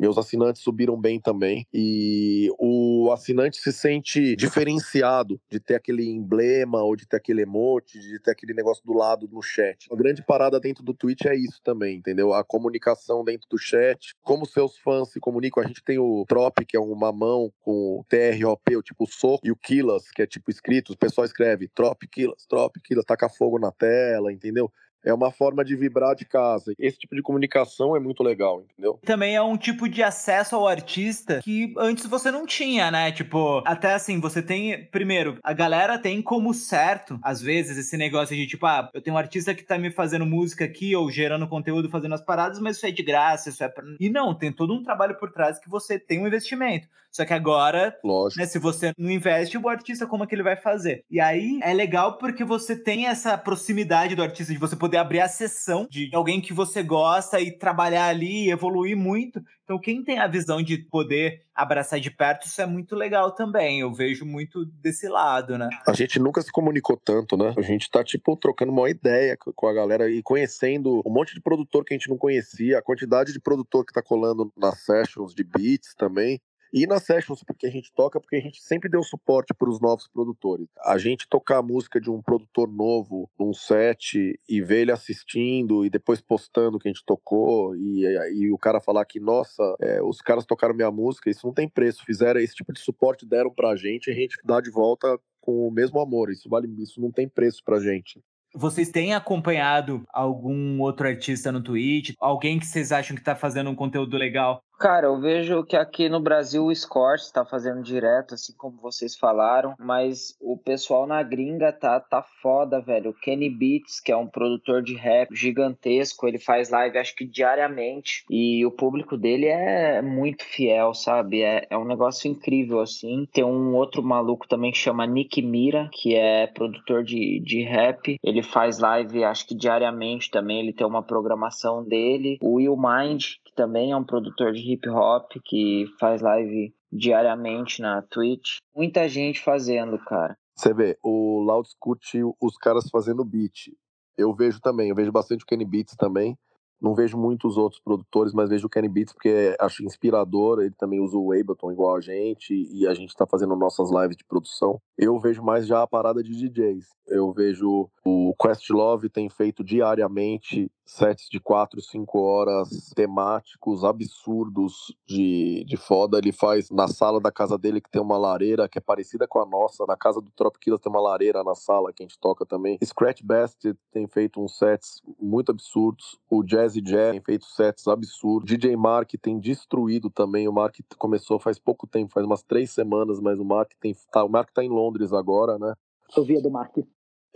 [0.01, 1.67] meus assinantes subiram bem também.
[1.73, 8.01] E o assinante se sente diferenciado de ter aquele emblema ou de ter aquele emote,
[8.01, 9.87] de ter aquele negócio do lado no chat.
[9.93, 12.33] A grande parada dentro do Twitch é isso também, entendeu?
[12.33, 15.63] A comunicação dentro do chat, como seus fãs se comunicam.
[15.63, 19.47] A gente tem o Trop, que é uma mão com o TROP, o tipo soco,
[19.47, 20.95] e o Killas, que é tipo escrito.
[20.95, 24.73] O pessoal escreve Trop, Killas, Trop, Killas, taca fogo na tela, entendeu?
[25.05, 26.73] É uma forma de vibrar de casa.
[26.79, 28.99] Esse tipo de comunicação é muito legal, entendeu?
[29.05, 33.13] Também é um tipo de acesso ao artista que antes você não tinha, né?
[33.13, 34.85] Tipo, até assim, você tem.
[34.87, 39.17] Primeiro, a galera tem como certo, às vezes, esse negócio de tipo, ah, eu tenho
[39.17, 42.77] um artista que tá me fazendo música aqui ou gerando conteúdo, fazendo as paradas, mas
[42.77, 43.85] isso é de graça, isso é pra...
[43.99, 46.89] E não, tem todo um trabalho por trás que você tem um investimento.
[47.12, 47.96] Só que agora,
[48.37, 51.05] né, se você não investe, o artista, como é que ele vai fazer?
[51.11, 55.20] E aí é legal porque você tem essa proximidade do artista, de você poder abrir
[55.20, 59.42] a sessão de alguém que você gosta e trabalhar ali, evoluir muito.
[59.64, 63.81] Então, quem tem a visão de poder abraçar de perto, isso é muito legal também.
[63.81, 65.68] Eu vejo muito desse lado, né?
[65.87, 67.55] A gente nunca se comunicou tanto, né?
[67.57, 71.40] A gente tá, tipo, trocando uma ideia com a galera e conhecendo um monte de
[71.40, 75.35] produtor que a gente não conhecia, a quantidade de produtor que tá colando nas sessions
[75.35, 76.40] de beats também
[76.73, 79.81] E nas sessions, porque a gente toca, porque a gente sempre deu suporte para os
[79.81, 80.69] novos produtores.
[80.85, 85.85] A gente tocar a música de um produtor novo num set e ver ele assistindo
[85.85, 88.05] e depois postando o que a gente tocou e,
[88.35, 91.69] e o cara falar que, nossa, é, os caras tocaram minha música, isso não tem
[91.69, 92.05] preço.
[92.05, 95.67] Fizeram esse tipo de suporte, deram pra gente e a gente dá de volta com
[95.67, 96.31] o mesmo amor.
[96.31, 98.21] Isso vale, isso não tem preço pra gente.
[98.55, 102.14] Vocês têm acompanhado algum outro artista no Twitch?
[102.18, 104.61] Alguém que vocês acham que tá fazendo um conteúdo legal?
[104.81, 109.14] Cara, eu vejo que aqui no Brasil o Scorch está fazendo direto, assim como vocês
[109.14, 113.11] falaram, mas o pessoal na gringa tá, tá foda, velho.
[113.11, 117.26] O Kenny Beats, que é um produtor de rap gigantesco, ele faz live acho que
[117.26, 121.43] diariamente e o público dele é muito fiel, sabe?
[121.43, 123.28] É, é um negócio incrível, assim.
[123.31, 128.18] Tem um outro maluco também que chama Nick Mira, que é produtor de, de rap.
[128.24, 132.39] Ele faz live acho que diariamente também, ele tem uma programação dele.
[132.41, 138.01] O Will Mind, também é um produtor de hip hop que faz live diariamente na
[138.01, 138.57] Twitch.
[138.75, 140.35] Muita gente fazendo, cara.
[140.57, 143.71] Você vê, o Loud curte os caras fazendo beat.
[144.17, 146.39] Eu vejo também, eu vejo bastante o Kenny Beats também.
[146.81, 150.61] Não vejo muitos outros produtores, mas vejo o Kenny Beats porque acho inspirador.
[150.61, 154.16] Ele também usa o Ableton igual a gente e a gente está fazendo nossas lives
[154.16, 154.81] de produção.
[154.97, 156.87] Eu vejo mais já a parada de DJs.
[157.07, 165.64] Eu vejo o Questlove tem feito diariamente sets de 4, 5 horas temáticos absurdos de,
[165.64, 166.18] de foda.
[166.18, 169.39] Ele faz na sala da casa dele que tem uma lareira que é parecida com
[169.39, 169.85] a nossa.
[169.87, 172.78] Na casa do Trop Killa tem uma lareira na sala que a gente toca também.
[172.85, 176.18] Scratch Best tem feito uns sets muito absurdos.
[176.28, 178.49] O Jazzy Jazz tem feito sets absurdos.
[178.49, 180.49] DJ Mark tem destruído também.
[180.49, 183.95] O Mark começou faz pouco tempo, faz umas três semanas, mas o Mark tem.
[184.11, 185.75] Tá, o Mark tá em Londres agora, né?
[186.16, 186.79] Eu via do Mark.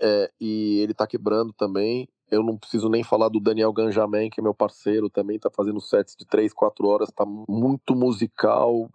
[0.01, 2.09] É, e ele tá quebrando também.
[2.31, 5.81] Eu não preciso nem falar do Daniel Ganjamin, que é meu parceiro, também tá fazendo
[5.81, 8.89] sets de 3, 4 horas, tá muito musical,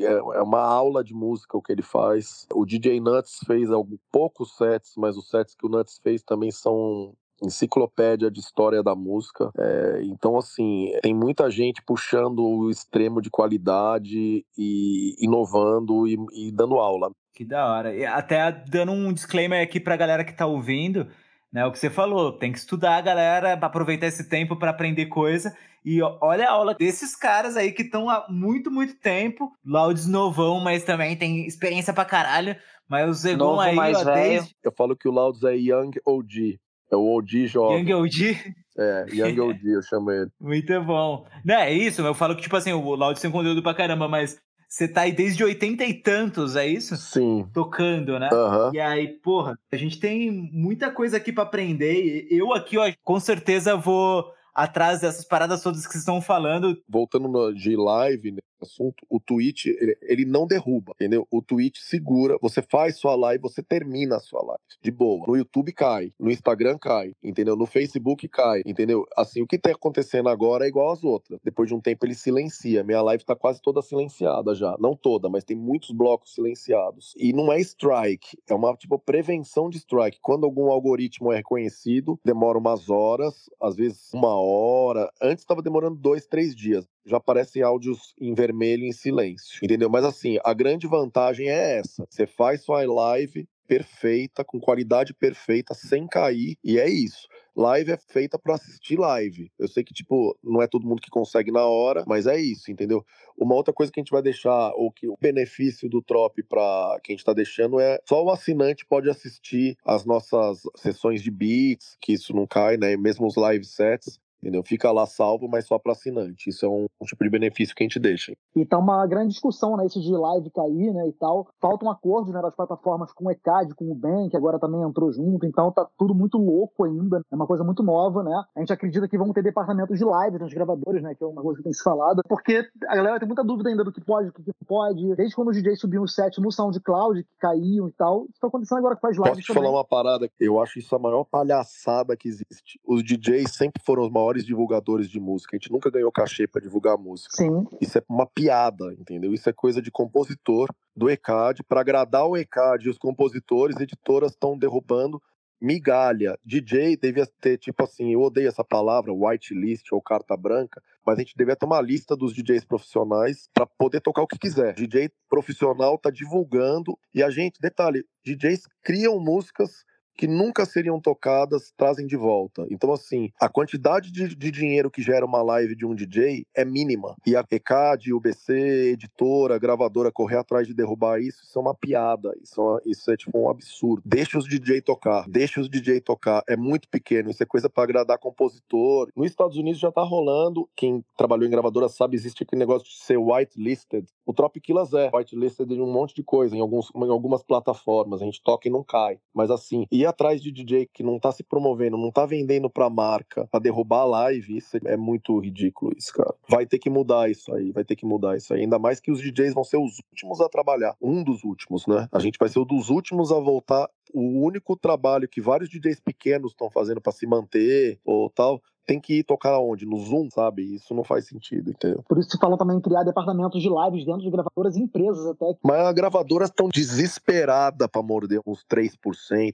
[0.00, 2.46] é, é uma aula de música o que ele faz.
[2.52, 6.50] O DJ Nuts fez alguns poucos sets, mas os sets que o Nuts fez também
[6.50, 9.50] são enciclopédia de história da música.
[9.58, 16.52] É, então, assim, tem muita gente puxando o extremo de qualidade e inovando e, e
[16.52, 17.10] dando aula.
[17.34, 17.94] Que da hora.
[17.94, 21.06] E até dando um disclaimer aqui pra galera que tá ouvindo,
[21.52, 21.64] né?
[21.66, 25.56] O que você falou, tem que estudar, galera, aproveitar esse tempo para aprender coisa.
[25.84, 29.50] E olha a aula desses caras aí que estão há muito, muito tempo.
[29.64, 32.54] Laudes novão, mas também tem experiência pra caralho.
[32.86, 34.16] Mas o Zegon aí, mais ó, velho.
[34.16, 34.56] desde...
[34.62, 36.60] Eu falo que o Laudes é Young OG.
[36.90, 37.88] É o OG jovem.
[37.88, 38.54] Young OG.
[38.76, 40.30] É, Young OG, eu chamo ele.
[40.40, 41.26] Muito bom.
[41.44, 44.40] Não, é isso, eu falo que, tipo assim, o Laudes tem conteúdo pra caramba, mas
[44.68, 46.96] você tá aí desde oitenta e tantos, é isso?
[46.96, 47.44] Sim.
[47.52, 48.28] Tocando, né?
[48.32, 48.70] Aham.
[48.72, 52.26] E aí, porra, a gente tem muita coisa aqui pra aprender.
[52.30, 56.80] Eu aqui, ó, com certeza vou atrás dessas paradas todas que vocês estão falando.
[56.88, 61.26] Voltando de live, né, assunto, o Twitch, ele, ele não derruba, entendeu?
[61.30, 65.26] O Twitch segura, você faz sua live, você termina a sua live, de boa.
[65.26, 67.56] No YouTube cai, no Instagram cai, entendeu?
[67.56, 69.06] No Facebook cai, entendeu?
[69.16, 71.40] Assim, o que tá acontecendo agora é igual às outras.
[71.44, 74.76] Depois de um tempo ele silencia, minha live tá quase toda silenciada já.
[74.78, 77.14] Não toda, mas tem muitos blocos silenciados.
[77.16, 80.18] E não é strike, é uma, tipo, prevenção de strike.
[80.20, 85.10] Quando algum algoritmo é reconhecido, demora umas horas, às vezes uma hora.
[85.20, 89.88] Antes estava demorando dois, três dias já aparecem áudios em vermelho em silêncio, entendeu?
[89.90, 95.74] Mas assim, a grande vantagem é essa: você faz sua live perfeita, com qualidade perfeita,
[95.74, 97.28] sem cair, e é isso.
[97.54, 99.48] Live é feita para assistir live.
[99.56, 102.72] Eu sei que, tipo, não é todo mundo que consegue na hora, mas é isso,
[102.72, 103.04] entendeu?
[103.38, 106.98] Uma outra coisa que a gente vai deixar, ou que o benefício do Trop para
[107.04, 111.30] quem a gente tá deixando é só o assinante pode assistir as nossas sessões de
[111.30, 112.96] beats, que isso não cai, né?
[112.96, 114.18] Mesmo os live sets.
[114.42, 114.62] Entendeu?
[114.62, 116.48] Fica lá salvo, mas só para assinante.
[116.48, 118.32] Isso é um, um, tipo de benefício que a gente deixa.
[118.56, 119.84] E tá uma grande discussão, né?
[119.84, 121.08] Isso de live cair, né?
[121.08, 121.48] E tal.
[121.60, 122.40] Falta um acordo, né?
[122.40, 125.44] Das plataformas com o ECAD, com o que agora também entrou junto.
[125.44, 127.22] Então tá tudo muito louco ainda.
[127.30, 128.42] É uma coisa muito nova, né?
[128.56, 131.14] A gente acredita que vão ter departamentos de live nos gravadores, né?
[131.14, 132.22] Que é uma coisa que tem se falado.
[132.26, 135.14] Porque a galera tem muita dúvida ainda do que pode, do que não pode.
[135.16, 138.24] Desde quando os DJs subiam o set no SoundCloud, que caíam e tal.
[138.30, 139.62] Isso tá acontecendo agora com as lives Posso te também.
[139.62, 140.30] falar uma parada?
[140.40, 142.80] Eu acho isso a maior palhaçada que existe.
[142.86, 145.56] Os DJs sempre foram os maiores divulgadores de música.
[145.56, 147.36] A gente nunca ganhou cachê para divulgar música.
[147.36, 147.66] Sim.
[147.80, 149.32] Isso é uma piada, entendeu?
[149.32, 151.62] Isso é coisa de compositor do ECAD.
[151.64, 155.20] Para agradar o ECAD e os compositores, editoras estão derrubando
[155.60, 156.38] migalha.
[156.44, 161.20] DJ devia ter, tipo assim, eu odeio essa palavra, whitelist ou carta branca, mas a
[161.20, 164.74] gente devia ter uma lista dos DJs profissionais para poder tocar o que quiser.
[164.74, 169.84] DJ profissional tá divulgando e a gente, detalhe, DJs criam músicas
[170.20, 172.66] que nunca seriam tocadas trazem de volta.
[172.70, 176.62] Então, assim, a quantidade de, de dinheiro que gera uma live de um DJ é
[176.62, 177.16] mínima.
[177.26, 178.52] E a ECAD, UBC,
[178.92, 182.36] editora, gravadora correr atrás de derrubar isso, isso é uma piada.
[182.42, 184.02] Isso é, isso é tipo um absurdo.
[184.04, 186.42] Deixa os DJ tocar, deixa os DJ tocar.
[186.46, 189.08] É muito pequeno, isso é coisa para agradar compositor.
[189.16, 192.94] Nos Estados Unidos já tá rolando, quem trabalhou em gravadora sabe, existe aquele negócio de
[193.02, 194.06] ser whitelisted.
[194.26, 198.20] O Tropiquilas é whitelisted em um monte de coisa, em, alguns, em algumas plataformas.
[198.20, 199.18] A gente toca e não cai.
[199.34, 202.90] Mas assim, ir atrás de DJ que não tá se promovendo, não tá vendendo pra
[202.90, 206.34] marca, pra derrubar a live, isso é muito ridículo, isso, cara.
[206.48, 208.60] Vai ter que mudar isso aí, vai ter que mudar isso aí.
[208.60, 210.96] Ainda mais que os DJs vão ser os últimos a trabalhar.
[211.00, 212.08] Um dos últimos, né?
[212.12, 216.00] A gente vai ser um dos últimos a voltar o único trabalho que vários DJs
[216.00, 219.86] pequenos estão fazendo para se manter ou tal, tem que ir tocar onde?
[219.86, 220.74] No Zoom, sabe?
[220.74, 222.02] Isso não faz sentido, entendeu?
[222.08, 225.24] Por isso se falou também em criar departamentos de lives dentro de gravadoras e empresas
[225.26, 225.54] até.
[225.62, 228.96] Mas as gravadoras estão desesperadas para morder uns 3%,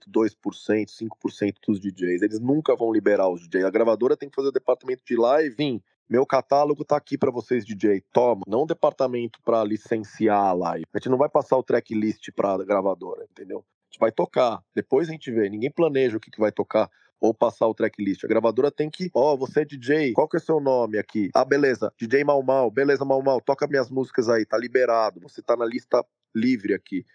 [0.08, 2.22] 2%, 5% dos DJs.
[2.22, 3.64] Eles nunca vão liberar os DJs.
[3.64, 7.32] A gravadora tem que fazer o departamento de live, sim, meu catálogo tá aqui para
[7.32, 8.00] vocês, DJ.
[8.12, 8.42] Toma.
[8.46, 10.84] Não um departamento para licenciar a live.
[10.94, 13.64] A gente não vai passar o tracklist pra gravadora, entendeu?
[13.86, 14.60] A gente vai tocar.
[14.74, 15.48] Depois a gente vê.
[15.48, 18.24] Ninguém planeja o que, que vai tocar ou passar o tracklist.
[18.24, 20.98] A gravadora tem que, ó, oh, você é DJ, qual que é o seu nome
[20.98, 21.30] aqui?
[21.34, 25.40] Ah, beleza, DJ Mal Mal, beleza Mal Mal, toca minhas músicas aí, tá liberado, você
[25.40, 27.06] tá na lista livre aqui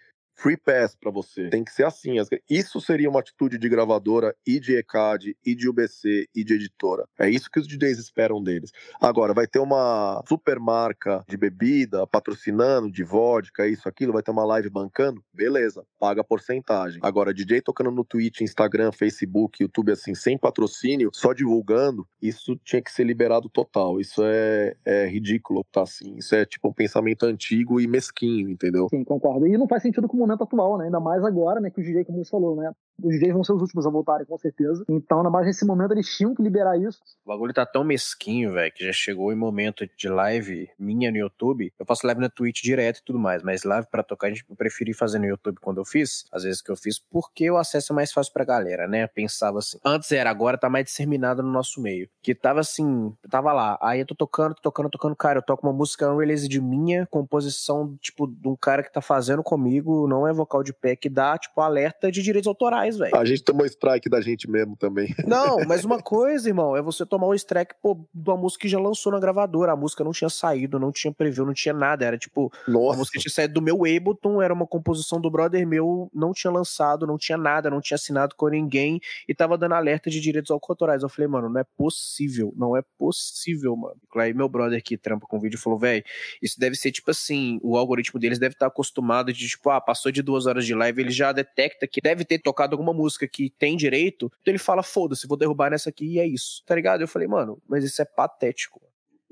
[0.42, 1.48] free pass para você.
[1.48, 2.16] Tem que ser assim.
[2.50, 7.06] Isso seria uma atitude de gravadora e de ECAD e de UBC e de editora.
[7.16, 8.72] É isso que os DJs esperam deles.
[9.00, 14.32] Agora, vai ter uma super marca de bebida patrocinando, de vodka, isso, aquilo, vai ter
[14.32, 15.22] uma live bancando?
[15.32, 16.98] Beleza, paga porcentagem.
[17.02, 22.82] Agora, DJ tocando no Twitch, Instagram, Facebook, YouTube, assim, sem patrocínio, só divulgando, isso tinha
[22.82, 24.00] que ser liberado total.
[24.00, 26.16] Isso é, é ridículo, tá assim.
[26.16, 28.88] Isso é tipo um pensamento antigo e mesquinho, entendeu?
[28.90, 29.46] Sim, concordo.
[29.46, 30.86] E não faz sentido com momento atual, né?
[30.86, 31.70] Ainda mais agora, né?
[31.70, 32.72] Que os DJs, como você falou, né?
[33.02, 34.84] Os DJs vão ser os últimos a voltarem, com certeza.
[34.88, 37.00] Então, ainda mais nesse momento, eles tinham que liberar isso.
[37.24, 41.16] O bagulho tá tão mesquinho, velho, que já chegou em momento de live minha no
[41.16, 41.72] YouTube.
[41.78, 44.44] Eu faço live na Twitch direto e tudo mais, mas live para tocar, a gente
[44.56, 47.92] preferi fazer no YouTube quando eu fiz, às vezes que eu fiz, porque o acesso
[47.92, 49.04] é mais fácil pra galera, né?
[49.04, 49.78] Eu pensava assim.
[49.84, 52.08] Antes era, agora tá mais disseminado no nosso meio.
[52.22, 53.78] Que tava assim, tava lá.
[53.80, 55.16] Aí eu tô tocando, tô tocando, tocando.
[55.16, 58.92] Cara, eu toco uma música um release de minha, composição, tipo, de um cara que
[58.92, 62.91] tá fazendo comigo, não é vocal de pé, que dá, tipo, alerta de direitos autorais,
[62.96, 63.16] velho.
[63.16, 65.14] A gente tomou strike da gente mesmo também.
[65.26, 68.68] Não, mas uma coisa, irmão, é você tomar um strike, pô, de uma música que
[68.68, 69.72] já lançou na gravadora.
[69.72, 72.04] A música não tinha saído, não tinha preview, não tinha nada.
[72.04, 72.94] Era tipo, Nossa.
[72.94, 76.50] a música tinha saído do meu Ableton, era uma composição do brother meu, não tinha
[76.50, 80.50] lançado, não tinha nada, não tinha assinado com ninguém e tava dando alerta de direitos
[80.50, 81.02] autorais.
[81.02, 83.96] Eu falei, mano, não é possível, não é possível, mano.
[84.16, 86.04] Aí meu brother que trampa com o vídeo falou, velho,
[86.40, 90.12] isso deve ser tipo assim, o algoritmo deles deve estar acostumado de tipo, ah, passou
[90.12, 93.50] de duas horas de live, ele já detecta que deve ter tocado alguma música que
[93.50, 97.00] tem direito, então ele fala, foda-se, vou derrubar nessa aqui e é isso, tá ligado?
[97.00, 98.80] Eu falei, mano, mas isso é patético.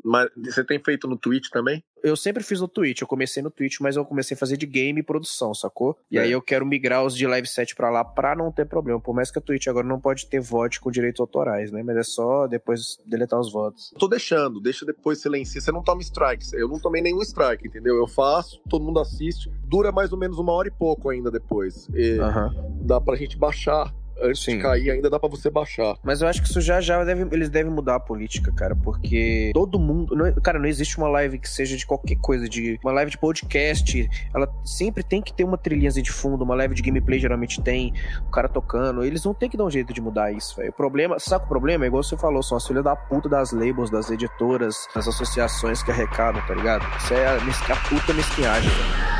[0.04, 1.82] Mas você tem feito no Twitch também?
[2.02, 4.66] Eu sempre fiz no Twitch, eu comecei no Twitch, mas eu comecei a fazer de
[4.66, 5.98] game e produção, sacou?
[6.10, 6.22] E é.
[6.22, 9.00] aí eu quero migrar os de live set pra lá pra não ter problema.
[9.00, 11.82] Por mais que a Twitch agora não pode ter voto com direitos autorais, né?
[11.82, 13.92] Mas é só depois deletar os votos.
[13.98, 15.62] Tô deixando, deixa depois silenciar.
[15.62, 16.52] Você não toma strikes.
[16.52, 17.96] Eu não tomei nenhum strike, entendeu?
[17.96, 19.50] Eu faço, todo mundo assiste.
[19.64, 21.88] Dura mais ou menos uma hora e pouco ainda depois.
[21.94, 22.86] E uhum.
[22.86, 23.92] Dá pra gente baixar
[24.22, 24.56] antes Sim.
[24.56, 25.96] de cair, ainda dá para você baixar.
[26.02, 29.50] Mas eu acho que isso já já deve, eles devem mudar a política, cara, porque
[29.52, 32.92] todo mundo, não, cara, não existe uma live que seja de qualquer coisa, de uma
[32.92, 36.82] live de podcast, ela sempre tem que ter uma trilhinha de fundo, uma live de
[36.82, 37.92] gameplay geralmente tem,
[38.26, 40.70] o cara tocando, eles não tem que dar um jeito de mudar isso, velho.
[40.70, 41.84] O problema, sabe o problema?
[41.84, 45.82] É igual você falou, são as filhas da puta das labels, das editoras, das associações
[45.82, 46.86] que arrecadam, tá ligado?
[46.98, 49.19] Isso é a, a puta mesquinhagem, velho.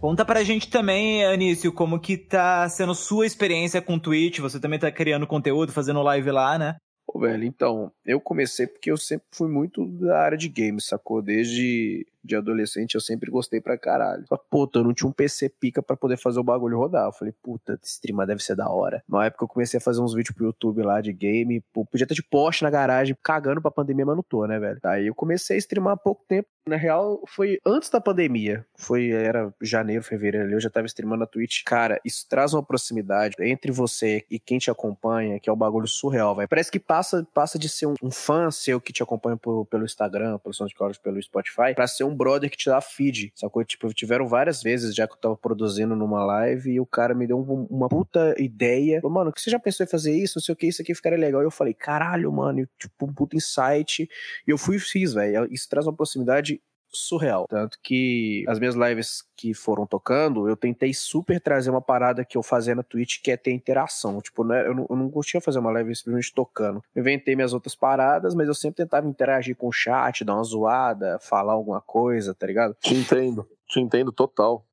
[0.00, 4.38] Conta pra gente também, Anício, como que tá sendo sua experiência com o Twitch.
[4.38, 6.76] Você também tá criando conteúdo, fazendo live lá, né?
[7.06, 11.20] Pô, velho, então, eu comecei porque eu sempre fui muito da área de games, sacou?
[11.20, 14.24] Desde de adolescente, eu sempre gostei pra caralho.
[14.28, 17.06] Só, puta, eu não tinha um PC pica pra poder fazer o bagulho rodar.
[17.06, 19.02] Eu falei, puta, streamar deve ser da hora.
[19.08, 21.62] Na época eu comecei a fazer uns vídeos pro YouTube lá de game.
[21.72, 24.78] Pô, podia ter de poste na garagem, cagando pra pandemia, mas não tô, né, velho?
[24.84, 26.48] Aí eu comecei a streamar há pouco tempo.
[26.68, 28.64] Na real, foi antes da pandemia.
[28.76, 31.62] Foi, era janeiro, fevereiro eu já tava streamando na Twitch.
[31.64, 35.88] Cara, isso traz uma proximidade entre você e quem te acompanha, que é um bagulho
[35.88, 36.48] surreal, velho.
[36.48, 39.84] Parece que passa, passa de ser um, um fã seu que te acompanha por, pelo
[39.84, 43.64] Instagram, pelo SoundCloud, pelo Spotify, pra ser um brother que te dá feed, sacou?
[43.64, 47.26] Tipo, tiveram várias vezes já que eu tava produzindo numa live e o cara me
[47.26, 49.00] deu um, uma puta ideia.
[49.00, 50.38] Falou, mano, que você já pensou em fazer isso?
[50.38, 51.42] Não sei o que, isso aqui ficaria legal.
[51.42, 54.08] E eu falei, caralho, mano, tipo, um puta insight.
[54.46, 55.46] E eu fui e fiz, velho.
[55.50, 56.60] Isso traz uma proximidade
[56.92, 57.46] surreal.
[57.48, 62.36] Tanto que as minhas lives que foram tocando, eu tentei super trazer uma parada que
[62.36, 64.20] eu fazia na Twitch, que é ter interação.
[64.20, 66.82] Tipo, né, eu, não, eu não curtia fazer uma live simplesmente tocando.
[66.94, 70.44] Eu inventei minhas outras paradas, mas eu sempre tentava interagir com o chat, dar uma
[70.44, 72.76] zoada, falar alguma coisa, tá ligado?
[72.80, 74.64] Te entendo, te entendo total.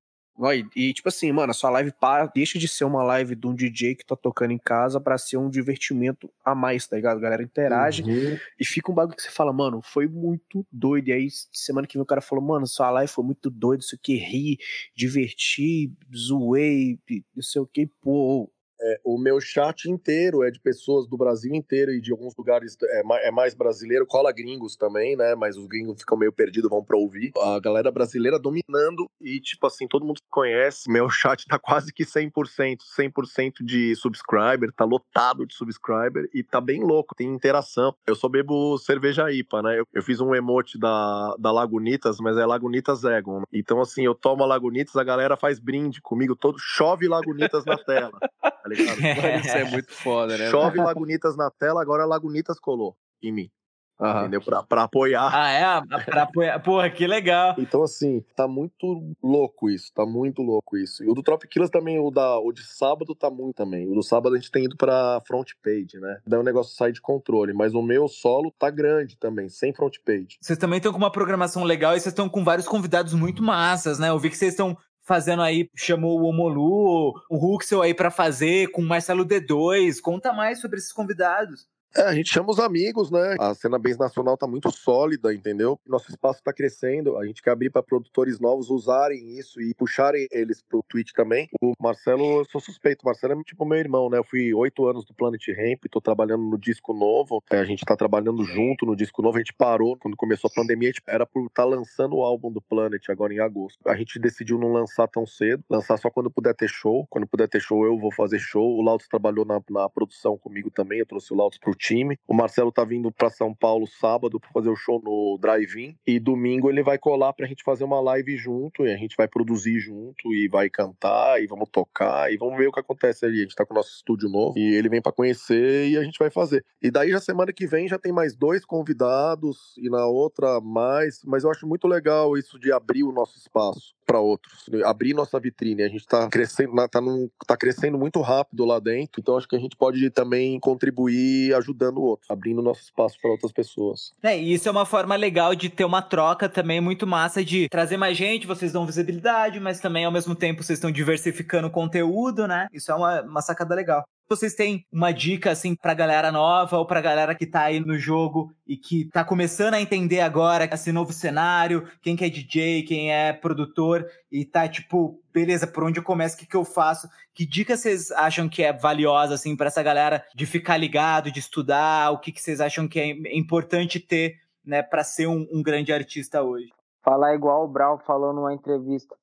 [0.75, 3.55] E, tipo assim, mano, a sua live para, deixa de ser uma live de um
[3.55, 7.17] DJ que tá tocando em casa para ser um divertimento a mais, tá ligado?
[7.17, 8.37] A galera interage uhum.
[8.59, 11.07] e fica um bagulho que você fala, mano, foi muito doido.
[11.07, 13.95] E aí, semana que vem o cara falou, mano, sua live foi muito doido, isso
[13.95, 14.59] aqui, ri,
[14.95, 16.99] diverti, zoei,
[17.35, 21.53] não sei o que, pô, é, o meu chat inteiro é de pessoas do Brasil
[21.53, 25.35] inteiro e de alguns lugares é, é, mais brasileiro, cola gringos também, né?
[25.35, 27.31] Mas os gringos ficam meio perdidos, vão pra ouvir.
[27.37, 30.91] A galera brasileira dominando e, tipo assim, todo mundo se conhece.
[30.91, 36.61] Meu chat tá quase que 100%, 100% de subscriber, tá lotado de subscriber e tá
[36.61, 37.95] bem louco, tem interação.
[38.05, 39.79] Eu só bebo cerveja IPA, né?
[39.79, 43.43] Eu, eu fiz um emote da, da Lagunitas, mas é Lagunitas Egon.
[43.51, 47.77] Então, assim, eu tomo a Lagunitas, a galera faz brinde comigo, todo chove Lagunitas na
[47.77, 48.17] tela.
[48.67, 48.99] tá ligado?
[49.21, 50.49] Mano, isso é muito foda, né?
[50.49, 53.51] Chove Lagunitas na tela, agora Lagunitas colou em mim.
[53.99, 54.19] Uhum.
[54.19, 54.41] Entendeu?
[54.41, 55.29] Pra, pra apoiar.
[55.33, 56.01] Ah, é?
[56.05, 56.59] Pra apoiar.
[56.61, 57.55] Porra, que legal.
[57.57, 59.91] Então, assim, tá muito louco isso.
[59.93, 61.03] Tá muito louco isso.
[61.03, 63.89] E o do Trop Killers também, o, da, o de sábado tá muito também.
[63.89, 66.19] O do sábado a gente tem ido pra front page, né?
[66.27, 67.53] Daí o negócio sai de controle.
[67.53, 70.37] Mas o meu solo tá grande também, sem front page.
[70.39, 73.97] Vocês também estão com uma programação legal e vocês estão com vários convidados muito massas,
[73.97, 74.09] né?
[74.09, 74.77] Eu vi que vocês estão
[75.07, 80.01] fazendo aí, chamou o Omolu, o Huxel aí para fazer, com o Marcelo D2.
[80.01, 81.65] Conta mais sobre esses convidados.
[81.95, 83.35] É, a gente chama os amigos, né?
[83.39, 85.79] A cena base nacional tá muito sólida, entendeu?
[85.87, 90.27] Nosso espaço tá crescendo, a gente quer abrir para produtores novos usarem isso e puxarem
[90.31, 91.49] eles pro Twitch também.
[91.61, 94.17] O Marcelo, eu sou suspeito, o Marcelo é tipo meu irmão, né?
[94.17, 97.83] Eu fui oito anos do Planet Ramp, tô trabalhando no disco novo, é, a gente
[97.85, 101.03] tá trabalhando junto no disco novo, a gente parou quando começou a pandemia, a gente
[101.07, 103.79] era por estar tá lançando o álbum do Planet agora em agosto.
[103.87, 107.07] A gente decidiu não lançar tão cedo, lançar só quando puder ter show.
[107.09, 108.77] Quando puder ter show, eu vou fazer show.
[108.77, 112.17] O Lautos trabalhou na, na produção comigo também, eu trouxe o Lautos pro time.
[112.27, 116.19] O Marcelo tá vindo para São Paulo sábado para fazer o show no Drive-In e
[116.19, 119.79] domingo ele vai colar pra gente fazer uma live junto e a gente vai produzir
[119.79, 123.39] junto e vai cantar e vamos tocar e vamos ver o que acontece ali.
[123.39, 126.03] A gente tá com o nosso estúdio novo e ele vem para conhecer e a
[126.03, 126.65] gente vai fazer.
[126.81, 131.21] E daí já semana que vem já tem mais dois convidados e na outra mais,
[131.25, 135.37] mas eu acho muito legal isso de abrir o nosso espaço para outros, abrir nossa
[135.37, 135.83] vitrine.
[135.83, 139.55] A gente está crescendo, tá, num, tá crescendo muito rápido lá dentro, então acho que
[139.55, 144.13] a gente pode também contribuir ajudando o outro, abrindo nosso espaço para outras pessoas.
[144.23, 147.67] É, e isso é uma forma legal de ter uma troca também muito massa de
[147.69, 151.71] trazer mais gente, vocês dão visibilidade, mas também ao mesmo tempo vocês estão diversificando o
[151.71, 152.67] conteúdo, né?
[152.71, 156.85] Isso é uma, uma sacada legal vocês têm uma dica assim pra galera nova ou
[156.85, 160.91] pra galera que tá aí no jogo e que tá começando a entender agora esse
[160.91, 165.99] novo cenário, quem que é DJ, quem é produtor e tá tipo, beleza, por onde
[165.99, 167.07] eu começo, o que que eu faço?
[167.33, 171.39] Que dica vocês acham que é valiosa assim para essa galera de ficar ligado, de
[171.39, 175.63] estudar, o que que vocês acham que é importante ter, né, para ser um, um
[175.63, 176.69] grande artista hoje?
[177.01, 179.15] Falar igual o Brau falou numa entrevista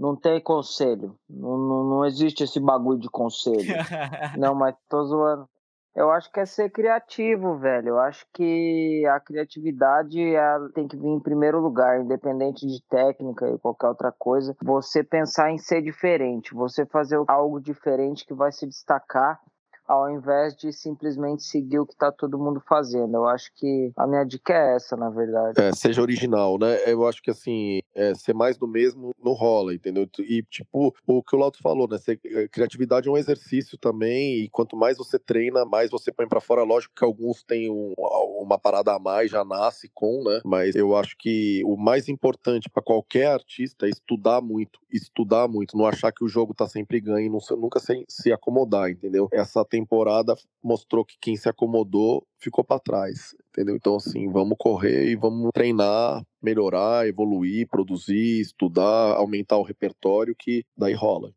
[0.00, 1.14] não tem conselho.
[1.28, 3.58] Não, não, não, existe esse bagulho de conselho.
[4.38, 5.46] não, mas tô zoando.
[5.94, 7.88] Eu acho que é ser criativo, velho.
[7.88, 10.18] Eu acho que a criatividade
[10.72, 14.56] tem que vir em primeiro lugar, independente de técnica e qualquer outra coisa.
[14.62, 19.38] Você pensar em ser diferente, você fazer algo diferente que vai se destacar
[19.90, 23.12] ao invés de simplesmente seguir o que está todo mundo fazendo.
[23.12, 25.60] Eu acho que a minha dica é essa, na verdade.
[25.60, 26.78] É, seja original, né?
[26.86, 30.08] Eu acho que assim, é, ser mais do mesmo não rola, entendeu?
[30.20, 31.98] E tipo, o que o Lauto falou, né?
[31.98, 36.28] Ser, é, criatividade é um exercício também, e quanto mais você treina, mais você põe
[36.28, 36.62] para fora.
[36.62, 37.92] Lógico que alguns têm um,
[38.38, 40.40] uma parada a mais, já nasce com, né?
[40.44, 45.76] Mas eu acho que o mais importante para qualquer artista é estudar muito, estudar muito,
[45.76, 49.28] não achar que o jogo tá sempre ganho, não, nunca se, se acomodar, entendeu?
[49.32, 53.74] Essa tem temporada mostrou que quem se acomodou ficou para trás, entendeu?
[53.76, 60.64] Então, assim, vamos correr e vamos treinar, melhorar, evoluir, produzir, estudar, aumentar o repertório, que
[60.76, 61.32] daí rola.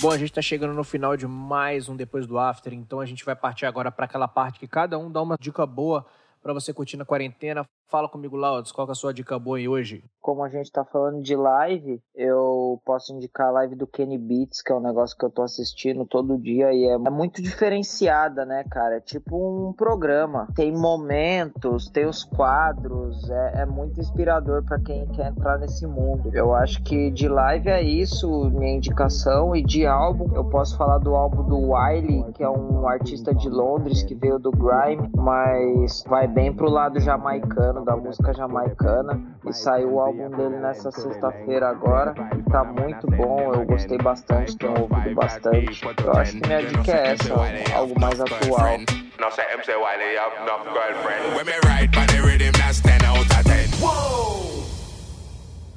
[0.00, 3.06] Bom, a gente está chegando no final de mais um Depois do After, então a
[3.06, 6.06] gente vai partir agora para aquela parte que cada um dá uma dica boa
[6.40, 7.64] para você curtir na quarentena.
[7.90, 10.04] Fala comigo, Laudes, qual é a sua dica boa hoje?
[10.20, 14.60] Como a gente tá falando de live, eu posso indicar a live do Kenny Beats,
[14.60, 18.62] que é um negócio que eu tô assistindo todo dia e é muito diferenciada, né,
[18.70, 18.96] cara?
[18.96, 20.48] É tipo um programa.
[20.54, 26.30] Tem momentos, tem os quadros, é, é muito inspirador para quem quer entrar nesse mundo.
[26.34, 30.98] Eu acho que de live é isso, minha indicação, e de álbum, eu posso falar
[30.98, 36.04] do álbum do Wiley, que é um artista de Londres que veio do Grime, mas
[36.06, 41.68] vai bem pro lado jamaicano da música jamaicana e saiu o álbum dele nessa sexta-feira
[41.68, 45.82] agora e tá muito bom, eu gostei bastante, tenho ouvido bastante.
[46.04, 47.34] Eu acho que minha dica é essa,
[47.74, 48.78] algo mais atual.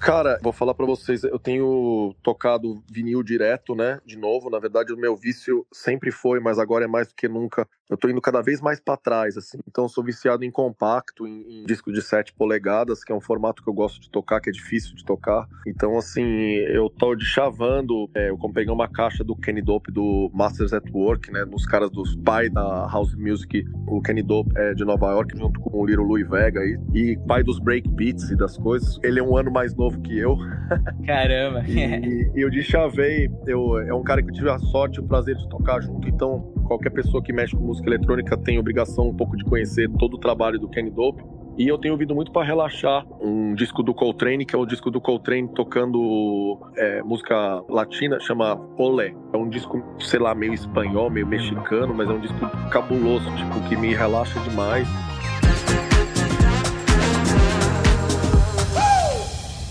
[0.02, 4.00] Cara, vou falar para vocês, eu tenho tocado vinil direto, né?
[4.04, 7.28] De novo, na verdade o meu vício sempre foi, mas agora é mais do que
[7.28, 9.60] nunca eu tô indo cada vez mais para trás, assim.
[9.68, 13.20] Então, eu sou viciado em compacto, em, em, disco de 7 polegadas, que é um
[13.20, 15.46] formato que eu gosto de tocar, que é difícil de tocar.
[15.68, 18.10] Então, assim, eu tô de chavando.
[18.16, 21.44] É, eu peguei uma caixa do Kenny Dope do Masters at Work, né?
[21.44, 23.66] Dos caras dos pai da House Music.
[23.88, 27.18] O Kenny Dope é de Nova York, junto com o Little Louis Vega e, e
[27.28, 28.98] pai dos break beats e das coisas.
[29.04, 30.38] Ele é um ano mais novo que eu.
[31.06, 31.66] Caramba!
[31.68, 35.02] e, e eu de chavei, eu, é um cara que eu tive a sorte e
[35.02, 39.10] o prazer de tocar junto, então qualquer pessoa que mexe com música eletrônica tem obrigação
[39.10, 41.24] um pouco de conhecer todo o trabalho do Kenny Dope.
[41.58, 44.90] E eu tenho ouvido muito para relaxar um disco do Coltrane, que é o disco
[44.90, 49.14] do Coltrane tocando é, música latina, chama Olé.
[49.34, 52.38] É um disco, sei lá, meio espanhol, meio mexicano, mas é um disco
[52.70, 54.88] cabuloso, tipo, que me relaxa demais.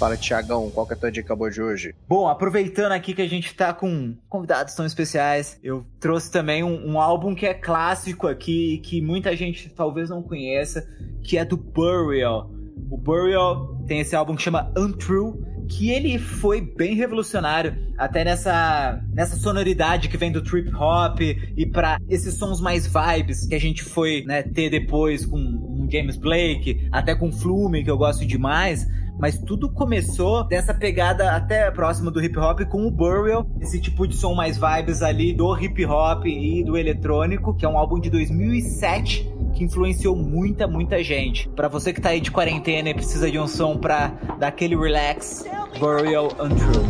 [0.00, 1.94] Fala, Tiagão, qual que é a tua dica boa de hoje?
[2.08, 6.92] Bom, aproveitando aqui que a gente tá com convidados tão especiais, eu trouxe também um,
[6.92, 10.88] um álbum que é clássico aqui, que muita gente talvez não conheça,
[11.22, 12.50] que é do Burial.
[12.90, 15.34] O Burial tem esse álbum que chama Untrue,
[15.68, 21.66] que ele foi bem revolucionário, até nessa, nessa sonoridade que vem do trip hop e
[21.66, 26.16] para esses sons mais vibes que a gente foi né, ter depois com um James
[26.16, 28.88] Blake, até com Flume, que eu gosto demais
[29.20, 34.08] mas tudo começou dessa pegada até próxima do hip hop com o Burial, esse tipo
[34.08, 38.00] de som mais vibes ali do hip hop e do eletrônico, que é um álbum
[38.00, 41.48] de 2007 que influenciou muita, muita gente.
[41.50, 44.08] Para você que tá aí de quarentena e precisa de um som pra
[44.38, 45.44] dar aquele relax,
[45.78, 46.80] Burial Untrue.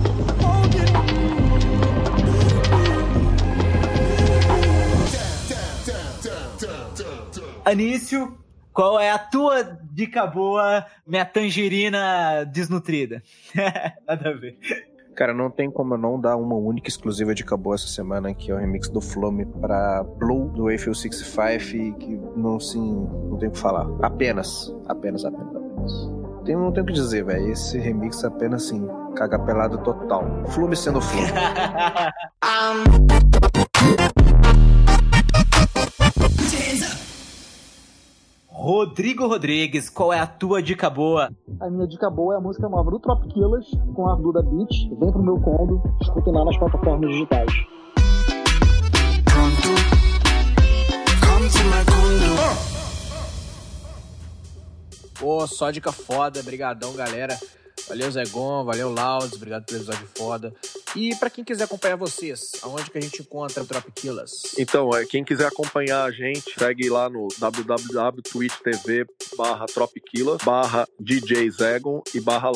[7.64, 8.36] Anício,
[8.72, 13.22] qual é a tua dica boa, minha tangerina desnutrida?
[14.06, 14.58] Nada a ver.
[15.14, 18.50] Cara, não tem como eu não dar uma única exclusiva dica boa essa semana, que
[18.50, 23.48] é o remix do Flume pra Blue, do Eiffel 65, que não, assim, não tem
[23.48, 23.86] o que falar.
[24.02, 25.92] Apenas, apenas, apenas, apenas.
[26.44, 27.52] Tem, não tenho o que dizer, velho.
[27.52, 30.24] Esse remix é apenas, assim, caga pelado total.
[30.46, 31.28] Flume sendo Flume.
[38.60, 41.30] Rodrigo Rodrigues, qual é a tua dica boa?
[41.58, 44.68] A minha dica boa é a música nova do Trop Killers com a Duda Beat.
[45.00, 47.50] Vem pro meu condo, escutem lá nas plataformas digitais.
[55.18, 57.38] Pô, só dica foda, brigadão, galera.
[57.88, 60.54] Valeu, Zegon, valeu, Laudes, obrigado pelo episódio foda.
[60.94, 64.58] E para quem quiser acompanhar vocês, aonde que a gente encontra o Trop Killers?
[64.58, 69.06] Então, é, quem quiser acompanhar a gente, segue lá no www.twitch.tv
[70.44, 72.50] barra DJ Zegon e barra.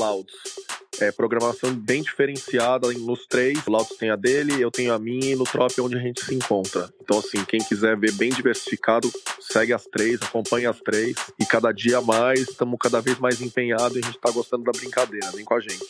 [1.00, 3.66] É, programação bem diferenciada nos três.
[3.66, 6.00] O Lautos tem a dele, eu tenho a minha e no Trop é onde a
[6.00, 6.92] gente se encontra.
[7.02, 11.16] Então, assim, quem quiser ver bem diversificado, segue as três, acompanha as três.
[11.38, 14.72] E cada dia mais, estamos cada vez mais empenhados e a gente está gostando da
[14.72, 15.30] brincadeira.
[15.32, 15.84] Vem com a gente.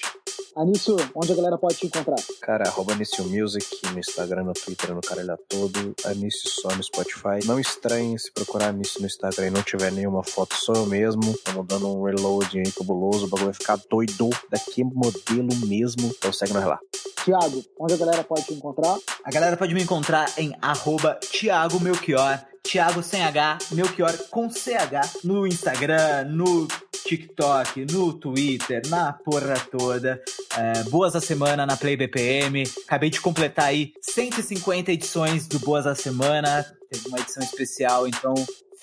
[0.57, 2.15] Anício, onde a galera pode te encontrar?
[2.41, 5.97] Cara, arroba Anício Music no Instagram, no Twitter, no caralho todo.
[6.05, 7.45] Anício só no Spotify.
[7.45, 11.23] Não estranhe se procurar Anício no Instagram e não tiver nenhuma foto, sou eu mesmo.
[11.23, 16.07] Estamos dando um reload aí cabuloso, o bagulho vai ficar doido daqui modelo mesmo.
[16.07, 16.79] Então segue nós lá.
[17.25, 18.97] Tiago, onde a galera pode te encontrar?
[19.25, 22.41] A galera pode me encontrar em arroba Thiago Melchior.
[22.63, 26.67] Thiago sem H, Melchior com CH no Instagram, no
[27.07, 30.23] TikTok, no Twitter, na porra toda.
[30.57, 32.65] É, boas da Semana na Play BPM.
[32.87, 36.65] Acabei de completar aí 150 edições do Boas da Semana.
[36.91, 38.35] Teve uma edição especial, então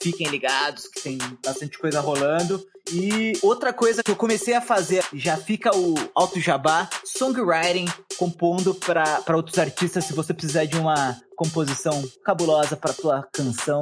[0.01, 2.65] fiquem ligados que tem bastante coisa rolando.
[2.91, 7.87] E outra coisa que eu comecei a fazer, já fica o Alto Jabá, songwriting,
[8.17, 10.05] compondo para outros artistas.
[10.05, 13.79] Se você precisar de uma composição cabulosa para tua canção,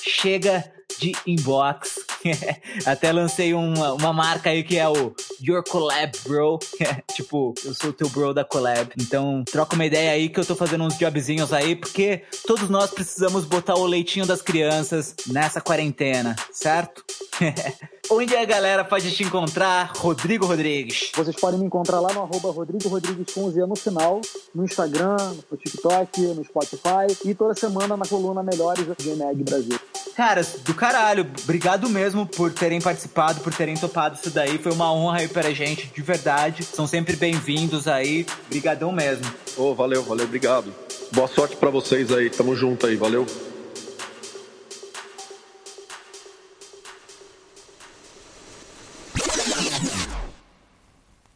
[0.00, 0.64] chega
[0.98, 2.06] de inbox
[2.84, 6.58] Até lancei uma, uma marca aí que é o Your Collab Bro.
[7.14, 8.90] tipo, eu sou o teu bro da collab.
[9.00, 12.90] Então, troca uma ideia aí que eu tô fazendo uns jobzinhos aí, porque todos nós
[12.90, 17.04] precisamos botar o leitinho das crianças nessa quarentena, certo?
[18.08, 21.10] Onde a galera pode te encontrar, Rodrigo Rodrigues?
[21.14, 24.20] Vocês podem me encontrar lá no arroba Rodrigo Rodrigues com Z no final,
[24.54, 25.16] no Instagram,
[25.50, 29.78] no TikTok, no Spotify e toda semana na coluna Melhores do GMEG Brasil.
[30.14, 31.28] Cara, do caralho.
[31.42, 34.56] Obrigado mesmo por terem participado, por terem topado isso daí.
[34.56, 36.62] Foi uma honra aí pra gente, de verdade.
[36.62, 38.24] São sempre bem-vindos aí.
[38.46, 39.26] Obrigadão mesmo.
[39.56, 40.72] Ô, oh, valeu, valeu, obrigado.
[41.12, 42.30] Boa sorte para vocês aí.
[42.30, 43.26] Tamo junto aí, valeu.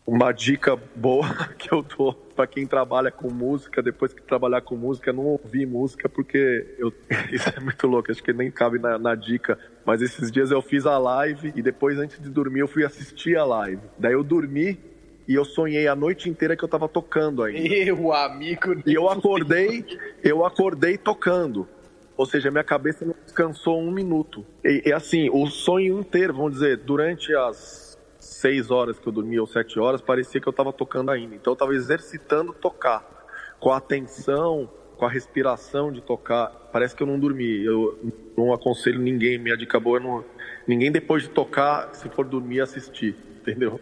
[0.07, 1.29] Uma dica boa
[1.59, 5.67] que eu dou para quem trabalha com música, depois que trabalhar com música, não ouvir
[5.67, 6.93] música, porque eu,
[7.31, 9.59] isso é muito louco, acho que nem cabe na, na, dica.
[9.85, 13.37] Mas esses dias eu fiz a live e depois, antes de dormir, eu fui assistir
[13.37, 13.83] a live.
[13.99, 14.79] Daí eu dormi
[15.29, 17.61] e eu sonhei a noite inteira que eu tava tocando ainda.
[17.61, 18.83] Eu, amigo.
[18.87, 19.85] E eu acordei,
[20.25, 21.69] eu acordei tocando.
[22.17, 24.45] Ou seja, minha cabeça não descansou um minuto.
[24.65, 27.90] E, e assim, o sonho inteiro, vamos dizer, durante as
[28.31, 31.35] seis horas que eu dormia ou sete horas, parecia que eu estava tocando ainda.
[31.35, 33.27] Então eu estava exercitando tocar,
[33.59, 36.49] com a atenção, com a respiração de tocar.
[36.73, 37.65] Parece que eu não dormi.
[37.65, 37.99] Eu
[38.37, 40.25] não aconselho ninguém, minha dica boa é não,
[40.67, 43.81] ninguém depois de tocar, se for dormir, assistir, entendeu?